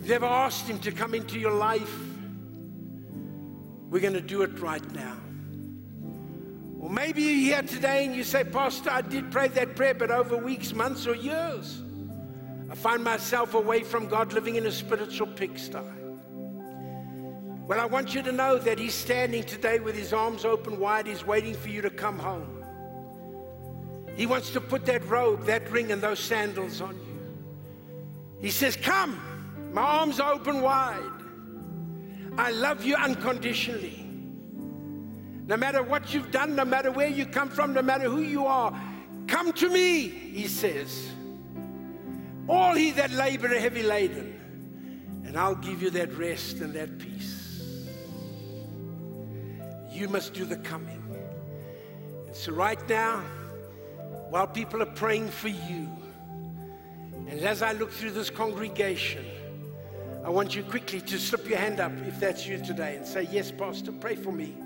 you've 0.07 0.23
never 0.23 0.33
asked 0.33 0.69
Him 0.69 0.79
to 0.79 0.93
come 0.93 1.15
into 1.15 1.37
your 1.37 1.51
life, 1.51 1.93
we're 3.91 3.99
going 3.99 4.13
to 4.13 4.21
do 4.21 4.43
it 4.43 4.57
right 4.61 4.93
now. 4.93 5.17
Or 6.79 6.89
maybe 6.89 7.23
you're 7.23 7.59
here 7.59 7.63
today 7.63 8.07
and 8.07 8.15
you 8.15 8.23
say, 8.23 8.45
Pastor, 8.45 8.91
I 8.91 9.01
did 9.01 9.33
pray 9.33 9.49
that 9.49 9.75
prayer, 9.75 9.95
but 9.95 10.13
over 10.13 10.37
weeks, 10.37 10.73
months, 10.73 11.09
or 11.09 11.17
years, 11.17 11.83
I 12.71 12.77
find 12.77 13.03
myself 13.03 13.55
away 13.55 13.83
from 13.83 14.07
God 14.07 14.33
living 14.33 14.55
in 14.55 14.67
a 14.67 14.71
spiritual 14.71 15.27
pigsty. 15.27 15.81
Well, 17.67 17.81
I 17.81 17.87
want 17.87 18.15
you 18.15 18.23
to 18.23 18.31
know 18.31 18.59
that 18.59 18.79
He's 18.79 18.95
standing 18.95 19.43
today 19.43 19.81
with 19.81 19.97
His 19.97 20.13
arms 20.13 20.45
open 20.45 20.79
wide. 20.79 21.09
He's 21.09 21.27
waiting 21.27 21.55
for 21.55 21.69
you 21.69 21.83
to 21.83 21.91
come 21.91 22.21
home. 22.21 22.65
He 24.15 24.27
wants 24.27 24.51
to 24.51 24.61
put 24.61 24.87
that 24.87 25.05
robe, 25.09 25.47
that 25.47 25.69
ring, 25.69 25.91
and 25.91 26.01
those 26.01 26.21
sandals 26.21 26.81
on 26.81 26.95
you. 26.95 28.41
He 28.41 28.51
says, 28.51 28.77
Come, 28.77 29.21
my 29.77 29.83
arms 29.83 30.21
are 30.21 30.33
open 30.33 30.63
wide. 30.63 31.03
I 32.39 32.51
love 32.51 32.83
you 32.83 32.97
unconditionally. 32.97 34.09
No 35.47 35.59
matter 35.59 35.83
what 35.83 36.15
you've 36.15 36.31
done, 36.31 36.57
no 36.57 36.65
matter 36.65 36.91
where 36.91 37.09
you 37.09 37.27
come 37.27 37.51
from, 37.51 37.75
no 37.75 37.83
matter 37.83 38.09
who 38.09 38.23
you 38.23 38.47
are, 38.47 38.75
come 39.27 39.53
to 39.53 39.69
me, 39.69 40.09
he 40.09 40.49
says. 40.49 41.11
All 42.49 42.75
he 42.75 42.93
that 42.93 43.11
labor 43.11 43.49
are 43.49 43.59
heavy 43.59 43.83
laden, 43.83 45.21
and 45.27 45.37
I'll 45.37 45.55
give 45.55 45.83
you 45.83 45.91
that 45.91 46.11
rest 46.17 46.61
and 46.61 46.73
that 46.73 46.99
peace. 46.99 47.63
You 49.91 50.09
must 50.09 50.33
do 50.33 50.47
the 50.47 50.57
coming. 50.57 51.03
And 52.27 52.35
so, 52.35 52.51
right 52.53 52.81
now, 52.89 53.19
while 54.31 54.47
people 54.47 54.83
are 54.83 54.95
praying 54.95 55.29
for 55.29 55.49
you, 55.49 55.87
and 57.29 57.41
as 57.41 57.61
I 57.61 57.73
look 57.73 57.93
through 57.93 58.13
this 58.13 58.31
congregation, 58.31 59.27
I 60.27 60.29
want 60.29 60.57
you 60.57 60.65
quickly 60.65 61.01
to 61.03 61.19
slip 61.21 61.49
your 61.49 61.59
hand 61.59 61.79
up 61.79 61.93
if 62.05 62.19
that's 62.19 62.49
you 62.49 62.59
today 62.59 62.97
and 62.97 63.07
say, 63.07 63.29
Yes, 63.31 63.53
Pastor, 63.53 63.93
pray 63.93 64.17
for 64.17 64.33
me. 64.33 64.57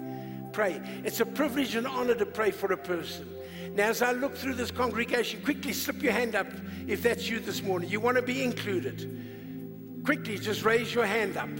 Pray. 0.53 0.81
It's 1.05 1.21
a 1.21 1.27
privilege 1.27 1.75
and 1.75 1.87
honor 1.87 2.15
to 2.15 2.25
pray 2.25 2.51
for 2.51 2.73
a 2.73 2.79
person. 2.79 3.29
Now, 3.75 3.91
as 3.91 4.01
I 4.01 4.13
look 4.13 4.35
through 4.35 4.55
this 4.55 4.71
congregation, 4.71 5.43
quickly 5.43 5.75
slip 5.75 6.03
your 6.03 6.15
hand 6.15 6.35
up 6.35 6.47
if 6.89 7.03
that's 7.03 7.29
you 7.29 7.41
this 7.41 7.63
morning. 7.63 7.91
You 7.91 8.01
want 8.01 8.17
to 8.17 8.23
be 8.23 8.43
included. 8.43 10.03
Quickly, 10.03 10.39
just 10.39 10.65
raise 10.65 10.95
your 10.95 11.05
hand 11.05 11.37
up. 11.37 11.51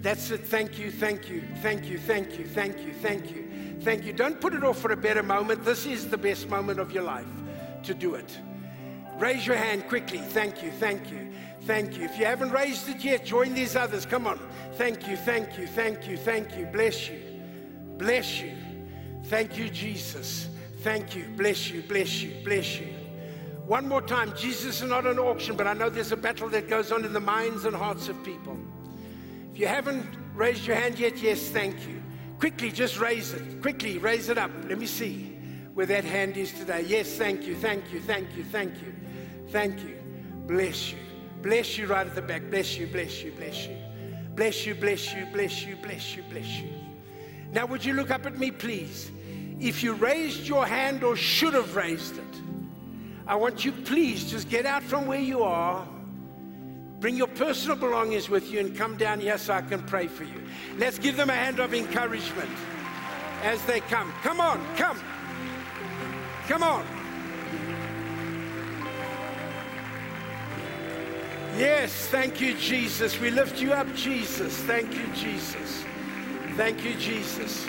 That's 0.00 0.30
it. 0.30 0.46
Thank 0.46 0.78
you, 0.78 0.90
thank 0.90 1.28
you, 1.28 1.42
thank 1.60 1.84
you, 1.84 1.98
thank 1.98 2.38
you, 2.38 2.46
thank 2.46 2.78
you, 2.78 2.94
thank 2.94 3.30
you, 3.30 3.76
thank 3.82 4.06
you. 4.06 4.14
Don't 4.14 4.40
put 4.40 4.54
it 4.54 4.64
off 4.64 4.78
for 4.78 4.92
a 4.92 4.96
better 4.96 5.22
moment. 5.22 5.64
This 5.64 5.84
is 5.84 6.08
the 6.08 6.16
best 6.16 6.48
moment 6.48 6.80
of 6.80 6.92
your 6.92 7.02
life 7.02 7.28
to 7.82 7.92
do 7.92 8.14
it. 8.14 8.38
Raise 9.20 9.46
your 9.46 9.56
hand 9.56 9.86
quickly. 9.86 10.18
Thank 10.18 10.62
you, 10.62 10.70
thank 10.70 11.12
you, 11.12 11.30
thank 11.60 11.98
you. 11.98 12.04
If 12.04 12.18
you 12.18 12.24
haven't 12.24 12.52
raised 12.52 12.88
it 12.88 13.04
yet, 13.04 13.22
join 13.22 13.52
these 13.52 13.76
others. 13.76 14.06
Come 14.06 14.26
on. 14.26 14.40
Thank 14.76 15.06
you, 15.06 15.16
thank 15.18 15.58
you, 15.58 15.66
thank 15.66 16.08
you, 16.08 16.16
thank 16.16 16.56
you. 16.56 16.64
Bless 16.64 17.10
you. 17.10 17.20
Bless 17.98 18.40
you. 18.40 18.52
Thank 19.24 19.58
you, 19.58 19.68
Jesus. 19.68 20.48
Thank 20.78 21.14
you. 21.14 21.26
Bless 21.36 21.68
you, 21.70 21.82
bless 21.82 22.22
you, 22.22 22.42
bless 22.42 22.80
you. 22.80 22.86
One 23.66 23.86
more 23.86 24.00
time. 24.00 24.34
Jesus 24.34 24.80
is 24.80 24.88
not 24.88 25.04
an 25.04 25.18
auction, 25.18 25.54
but 25.54 25.66
I 25.66 25.74
know 25.74 25.90
there's 25.90 26.12
a 26.12 26.16
battle 26.16 26.48
that 26.48 26.66
goes 26.66 26.90
on 26.90 27.04
in 27.04 27.12
the 27.12 27.20
minds 27.20 27.66
and 27.66 27.76
hearts 27.76 28.08
of 28.08 28.24
people. 28.24 28.58
If 29.52 29.60
you 29.60 29.66
haven't 29.66 30.06
raised 30.34 30.66
your 30.66 30.76
hand 30.76 30.98
yet, 30.98 31.18
yes, 31.18 31.50
thank 31.50 31.86
you. 31.86 32.02
Quickly, 32.38 32.70
just 32.70 32.98
raise 32.98 33.34
it. 33.34 33.60
Quickly, 33.60 33.98
raise 33.98 34.30
it 34.30 34.38
up. 34.38 34.50
Let 34.66 34.78
me 34.78 34.86
see 34.86 35.36
where 35.74 35.84
that 35.86 36.04
hand 36.04 36.38
is 36.38 36.54
today. 36.54 36.84
Yes, 36.86 37.16
thank 37.16 37.46
you, 37.46 37.54
thank 37.54 37.92
you, 37.92 38.00
thank 38.00 38.34
you, 38.34 38.44
thank 38.44 38.82
you, 38.82 38.89
thank 39.50 39.82
you. 39.82 39.96
Bless 40.46 40.92
you. 40.92 40.98
Bless 41.42 41.78
you 41.78 41.86
right 41.86 42.06
at 42.06 42.14
the 42.14 42.22
back. 42.22 42.50
Bless 42.50 42.76
you, 42.76 42.86
bless 42.86 43.22
you, 43.22 43.32
bless 43.32 43.66
you. 43.66 43.76
Bless 44.34 44.66
you, 44.66 44.74
bless 44.74 45.14
you, 45.14 45.26
bless 45.32 45.64
you, 45.64 45.76
bless 45.76 46.16
you, 46.16 46.22
bless 46.30 46.58
you. 46.58 46.68
Now, 47.52 47.66
would 47.66 47.84
you 47.84 47.94
look 47.94 48.10
up 48.10 48.26
at 48.26 48.38
me, 48.38 48.50
please? 48.50 49.10
If 49.58 49.82
you 49.82 49.94
raised 49.94 50.46
your 50.46 50.66
hand 50.66 51.02
or 51.04 51.16
should 51.16 51.54
have 51.54 51.76
raised 51.76 52.16
it, 52.16 52.24
I 53.26 53.36
want 53.36 53.64
you, 53.64 53.72
please, 53.72 54.30
just 54.30 54.48
get 54.48 54.66
out 54.66 54.82
from 54.82 55.06
where 55.06 55.20
you 55.20 55.42
are. 55.42 55.86
Bring 57.00 57.16
your 57.16 57.28
personal 57.28 57.76
belongings 57.76 58.28
with 58.28 58.50
you 58.50 58.60
and 58.60 58.76
come 58.76 58.96
down 58.96 59.20
here 59.20 59.38
so 59.38 59.54
I 59.54 59.62
can 59.62 59.82
pray 59.82 60.06
for 60.06 60.24
you. 60.24 60.42
Let's 60.78 60.98
give 60.98 61.16
them 61.16 61.30
a 61.30 61.34
hand 61.34 61.58
of 61.58 61.72
encouragement 61.72 62.50
as 63.42 63.62
they 63.64 63.80
come. 63.80 64.12
Come 64.22 64.40
on, 64.40 64.64
come. 64.76 65.00
Come 66.46 66.62
on. 66.62 66.99
Yes, 71.60 71.92
thank 72.06 72.40
you, 72.40 72.54
Jesus. 72.54 73.20
We 73.20 73.28
lift 73.28 73.60
you 73.60 73.74
up, 73.74 73.94
Jesus. 73.94 74.56
Thank 74.60 74.94
you, 74.94 75.06
Jesus. 75.14 75.84
Thank 76.56 76.82
you, 76.82 76.94
Jesus. 76.94 77.66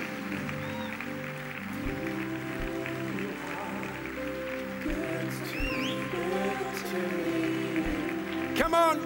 Come 8.55 8.73
on. 8.73 8.97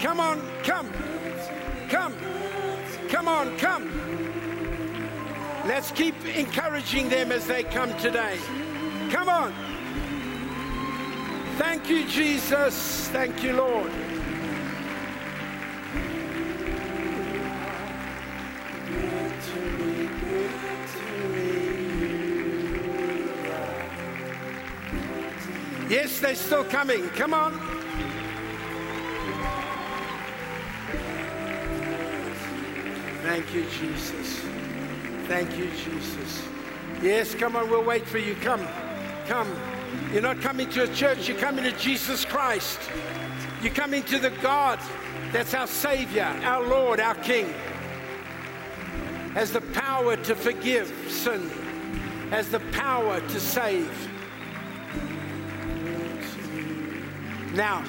Come 0.00 0.18
on. 0.18 0.48
Come. 0.62 0.90
Come. 1.90 2.14
Come 3.10 3.28
on. 3.28 3.58
Come. 3.58 3.90
Let's 5.66 5.90
keep 5.90 6.14
encouraging 6.24 7.10
them 7.10 7.32
as 7.32 7.46
they 7.46 7.64
come 7.64 7.94
today. 7.98 8.38
Come 9.10 9.28
on. 9.28 9.69
Thank 11.60 11.90
you, 11.90 12.08
Jesus. 12.08 13.08
Thank 13.08 13.42
you, 13.42 13.52
Lord. 13.52 13.92
Yes, 25.90 26.18
they're 26.20 26.34
still 26.34 26.64
coming. 26.64 27.06
Come 27.10 27.34
on. 27.34 27.52
Thank 33.22 33.52
you, 33.52 33.66
Jesus. 33.78 34.40
Thank 35.28 35.58
you, 35.58 35.66
Jesus. 35.72 36.42
Yes, 37.02 37.34
come 37.34 37.54
on, 37.54 37.68
we'll 37.68 37.84
wait 37.84 38.06
for 38.06 38.16
you. 38.16 38.34
Come, 38.36 38.66
come. 39.26 39.79
You're 40.12 40.22
not 40.22 40.40
coming 40.40 40.68
to 40.70 40.82
a 40.84 40.94
church, 40.94 41.28
you're 41.28 41.38
coming 41.38 41.64
to 41.64 41.72
Jesus 41.72 42.24
Christ. 42.24 42.78
You're 43.62 43.74
coming 43.74 44.02
to 44.04 44.18
the 44.18 44.30
God 44.30 44.80
that's 45.32 45.54
our 45.54 45.66
Savior, 45.66 46.24
our 46.42 46.66
Lord, 46.66 46.98
our 46.98 47.14
King. 47.14 47.52
Has 49.34 49.52
the 49.52 49.60
power 49.60 50.16
to 50.16 50.34
forgive 50.34 50.92
sin, 51.08 51.48
has 52.30 52.48
the 52.48 52.60
power 52.72 53.20
to 53.20 53.40
save. 53.40 54.08
Now, 57.54 57.84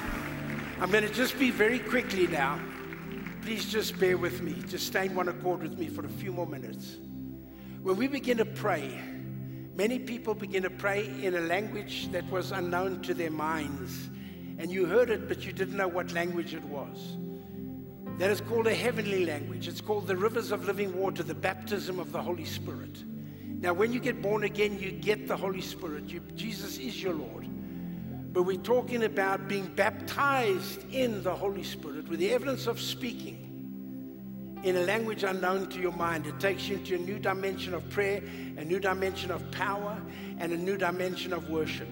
I'm 0.80 0.90
going 0.90 1.06
to 1.06 1.12
just 1.12 1.38
be 1.38 1.50
very 1.50 1.78
quickly 1.78 2.26
now. 2.26 2.60
Please 3.42 3.64
just 3.64 3.98
bear 3.98 4.16
with 4.16 4.42
me. 4.42 4.54
Just 4.68 4.86
stay 4.86 5.06
in 5.06 5.14
one 5.14 5.28
accord 5.28 5.62
with 5.62 5.78
me 5.78 5.88
for 5.88 6.04
a 6.04 6.08
few 6.08 6.32
more 6.32 6.46
minutes. 6.46 6.98
When 7.82 7.96
we 7.96 8.06
begin 8.06 8.36
to 8.38 8.44
pray, 8.44 9.00
many 9.74 9.98
people 9.98 10.34
begin 10.34 10.62
to 10.62 10.70
pray 10.70 11.06
in 11.22 11.34
a 11.34 11.40
language 11.40 12.10
that 12.12 12.28
was 12.30 12.52
unknown 12.52 13.02
to 13.02 13.14
their 13.14 13.30
minds. 13.30 14.10
And 14.58 14.70
you 14.70 14.86
heard 14.86 15.10
it, 15.10 15.28
but 15.28 15.44
you 15.44 15.52
didn't 15.52 15.76
know 15.76 15.88
what 15.88 16.12
language 16.12 16.54
it 16.54 16.64
was. 16.64 17.16
That 18.18 18.30
is 18.30 18.40
called 18.40 18.66
a 18.66 18.74
heavenly 18.74 19.24
language. 19.24 19.68
It's 19.68 19.80
called 19.80 20.06
the 20.06 20.16
rivers 20.16 20.52
of 20.52 20.66
living 20.66 20.96
water, 20.96 21.22
the 21.22 21.34
baptism 21.34 21.98
of 21.98 22.12
the 22.12 22.22
Holy 22.22 22.44
Spirit. 22.44 23.02
Now, 23.60 23.72
when 23.72 23.92
you 23.92 24.00
get 24.00 24.20
born 24.20 24.44
again, 24.44 24.78
you 24.78 24.92
get 24.92 25.26
the 25.26 25.36
Holy 25.36 25.60
Spirit. 25.60 26.04
You, 26.08 26.20
Jesus 26.34 26.78
is 26.78 27.02
your 27.02 27.14
Lord. 27.14 27.48
But 28.32 28.42
we're 28.42 28.56
talking 28.56 29.04
about 29.04 29.48
being 29.48 29.66
baptized 29.66 30.84
in 30.92 31.22
the 31.22 31.34
Holy 31.34 31.62
Spirit 31.62 32.08
with 32.08 32.18
the 32.18 32.30
evidence 32.30 32.66
of 32.66 32.80
speaking 32.80 33.41
in 34.62 34.76
a 34.76 34.82
language 34.82 35.24
unknown 35.24 35.68
to 35.70 35.80
your 35.80 35.92
mind. 35.92 36.26
It 36.26 36.38
takes 36.38 36.68
you 36.68 36.76
into 36.76 36.94
a 36.94 36.98
new 36.98 37.18
dimension 37.18 37.74
of 37.74 37.88
prayer, 37.90 38.22
a 38.56 38.64
new 38.64 38.78
dimension 38.78 39.30
of 39.30 39.50
power, 39.50 40.00
and 40.38 40.52
a 40.52 40.56
new 40.56 40.76
dimension 40.76 41.32
of 41.32 41.50
worship. 41.50 41.88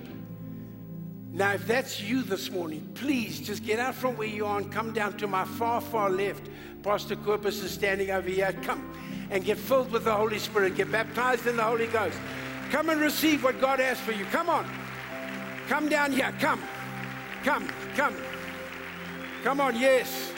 Now, 1.32 1.52
if 1.52 1.66
that's 1.66 2.00
you 2.00 2.22
this 2.22 2.50
morning, 2.50 2.90
please 2.94 3.40
just 3.40 3.64
get 3.64 3.78
out 3.78 3.94
from 3.94 4.16
where 4.16 4.28
you 4.28 4.46
are 4.46 4.58
and 4.58 4.70
come 4.70 4.92
down 4.92 5.16
to 5.18 5.26
my 5.26 5.44
far, 5.44 5.80
far 5.80 6.10
left. 6.10 6.48
Pastor 6.82 7.14
Corpus 7.16 7.62
is 7.62 7.70
standing 7.70 8.10
over 8.10 8.28
here. 8.28 8.52
Come 8.62 8.92
and 9.30 9.44
get 9.44 9.56
filled 9.56 9.92
with 9.92 10.04
the 10.04 10.14
Holy 10.14 10.38
Spirit. 10.38 10.74
Get 10.74 10.90
baptized 10.90 11.46
in 11.46 11.56
the 11.56 11.62
Holy 11.62 11.86
Ghost. 11.86 12.18
Come 12.70 12.90
and 12.90 13.00
receive 13.00 13.44
what 13.44 13.60
God 13.60 13.78
has 13.78 14.00
for 14.00 14.12
you. 14.12 14.24
Come 14.26 14.48
on. 14.48 14.68
Come 15.68 15.88
down 15.88 16.10
here. 16.12 16.32
Come. 16.40 16.60
Come. 17.44 17.68
Come. 17.94 18.16
Come 19.44 19.60
on. 19.60 19.78
Yes. 19.78 20.29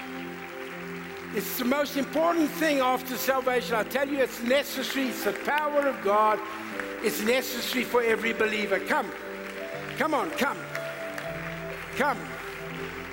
It's 1.35 1.57
the 1.57 1.65
most 1.65 1.97
important 1.97 2.51
thing 2.51 2.81
after 2.81 3.17
salvation. 3.17 3.75
I 3.75 3.85
tell 3.85 4.07
you, 4.07 4.19
it's 4.19 4.43
necessary. 4.43 5.09
It's 5.09 5.25
the 5.25 5.33
power 5.33 5.81
of 5.81 6.03
God. 6.03 6.39
It's 7.03 7.23
necessary 7.23 7.85
for 7.85 8.03
every 8.03 8.35
believer. 8.35 8.79
Come. 8.79 9.11
Come 9.97 10.13
on. 10.13 10.31
Come. 10.33 10.59
Come. 11.97 12.19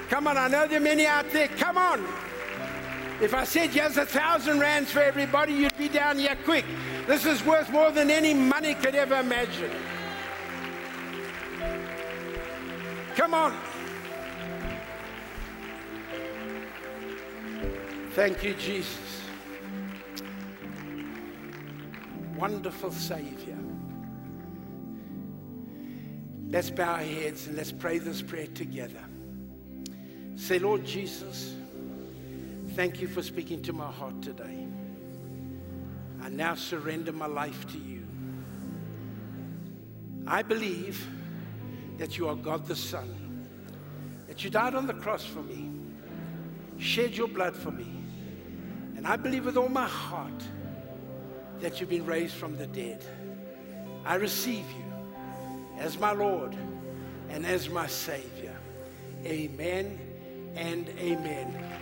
Come 0.09 0.27
on. 0.27 0.37
I 0.37 0.49
know 0.49 0.67
there 0.67 0.81
are 0.81 0.83
many 0.83 1.07
out 1.07 1.31
there. 1.31 1.47
Come 1.47 1.77
on. 1.77 2.05
If 3.21 3.33
I 3.33 3.45
said 3.45 3.69
here's 3.69 3.97
a 3.97 4.05
thousand 4.05 4.59
rands 4.59 4.91
for 4.91 4.99
everybody, 4.99 5.53
you'd 5.53 5.77
be 5.77 5.87
down 5.87 6.17
here 6.17 6.37
quick. 6.43 6.65
This 7.07 7.25
is 7.25 7.43
worth 7.45 7.69
more 7.69 7.91
than 7.91 8.11
any 8.11 8.33
money 8.33 8.73
could 8.73 8.95
ever 8.95 9.19
imagine. 9.19 9.71
Come 13.15 13.33
on. 13.33 13.55
Thank 18.13 18.43
you, 18.43 18.55
Jesus. 18.55 19.21
Wonderful 22.35 22.91
Savior. 22.91 23.57
Let's 26.47 26.71
bow 26.71 26.93
our 26.93 26.99
heads 26.99 27.45
and 27.45 27.55
let's 27.55 27.71
pray 27.71 27.99
this 27.99 28.23
prayer 28.23 28.47
together. 28.47 29.03
Say, 30.35 30.57
Lord 30.57 30.83
Jesus, 30.83 31.53
thank 32.69 32.99
you 32.99 33.07
for 33.07 33.21
speaking 33.21 33.61
to 33.61 33.73
my 33.73 33.91
heart 33.91 34.19
today. 34.23 34.65
I 36.23 36.29
now 36.29 36.55
surrender 36.55 37.11
my 37.11 37.27
life 37.27 37.67
to 37.73 37.77
you. 37.77 38.07
I 40.25 40.41
believe 40.41 41.07
that 41.99 42.17
you 42.17 42.27
are 42.27 42.35
God 42.35 42.65
the 42.65 42.75
Son, 42.75 43.37
that 44.27 44.43
you 44.43 44.49
died 44.49 44.73
on 44.73 44.87
the 44.87 44.95
cross 44.95 45.23
for 45.23 45.43
me, 45.43 45.69
shed 46.77 47.15
your 47.15 47.27
blood 47.27 47.55
for 47.55 47.69
me. 47.69 47.98
And 48.99 49.07
I 49.07 49.15
believe 49.15 49.45
with 49.45 49.55
all 49.55 49.69
my 49.69 49.87
heart 49.87 50.43
that 51.61 51.79
you've 51.79 51.89
been 51.89 52.05
raised 52.05 52.33
from 52.33 52.57
the 52.57 52.67
dead. 52.67 53.01
I 54.03 54.15
receive 54.15 54.65
you 54.71 55.07
as 55.77 55.97
my 55.97 56.11
Lord 56.11 56.53
and 57.29 57.45
as 57.45 57.69
my 57.69 57.87
Savior. 57.87 58.53
Amen 59.23 59.97
and 60.53 60.89
amen. 60.99 61.78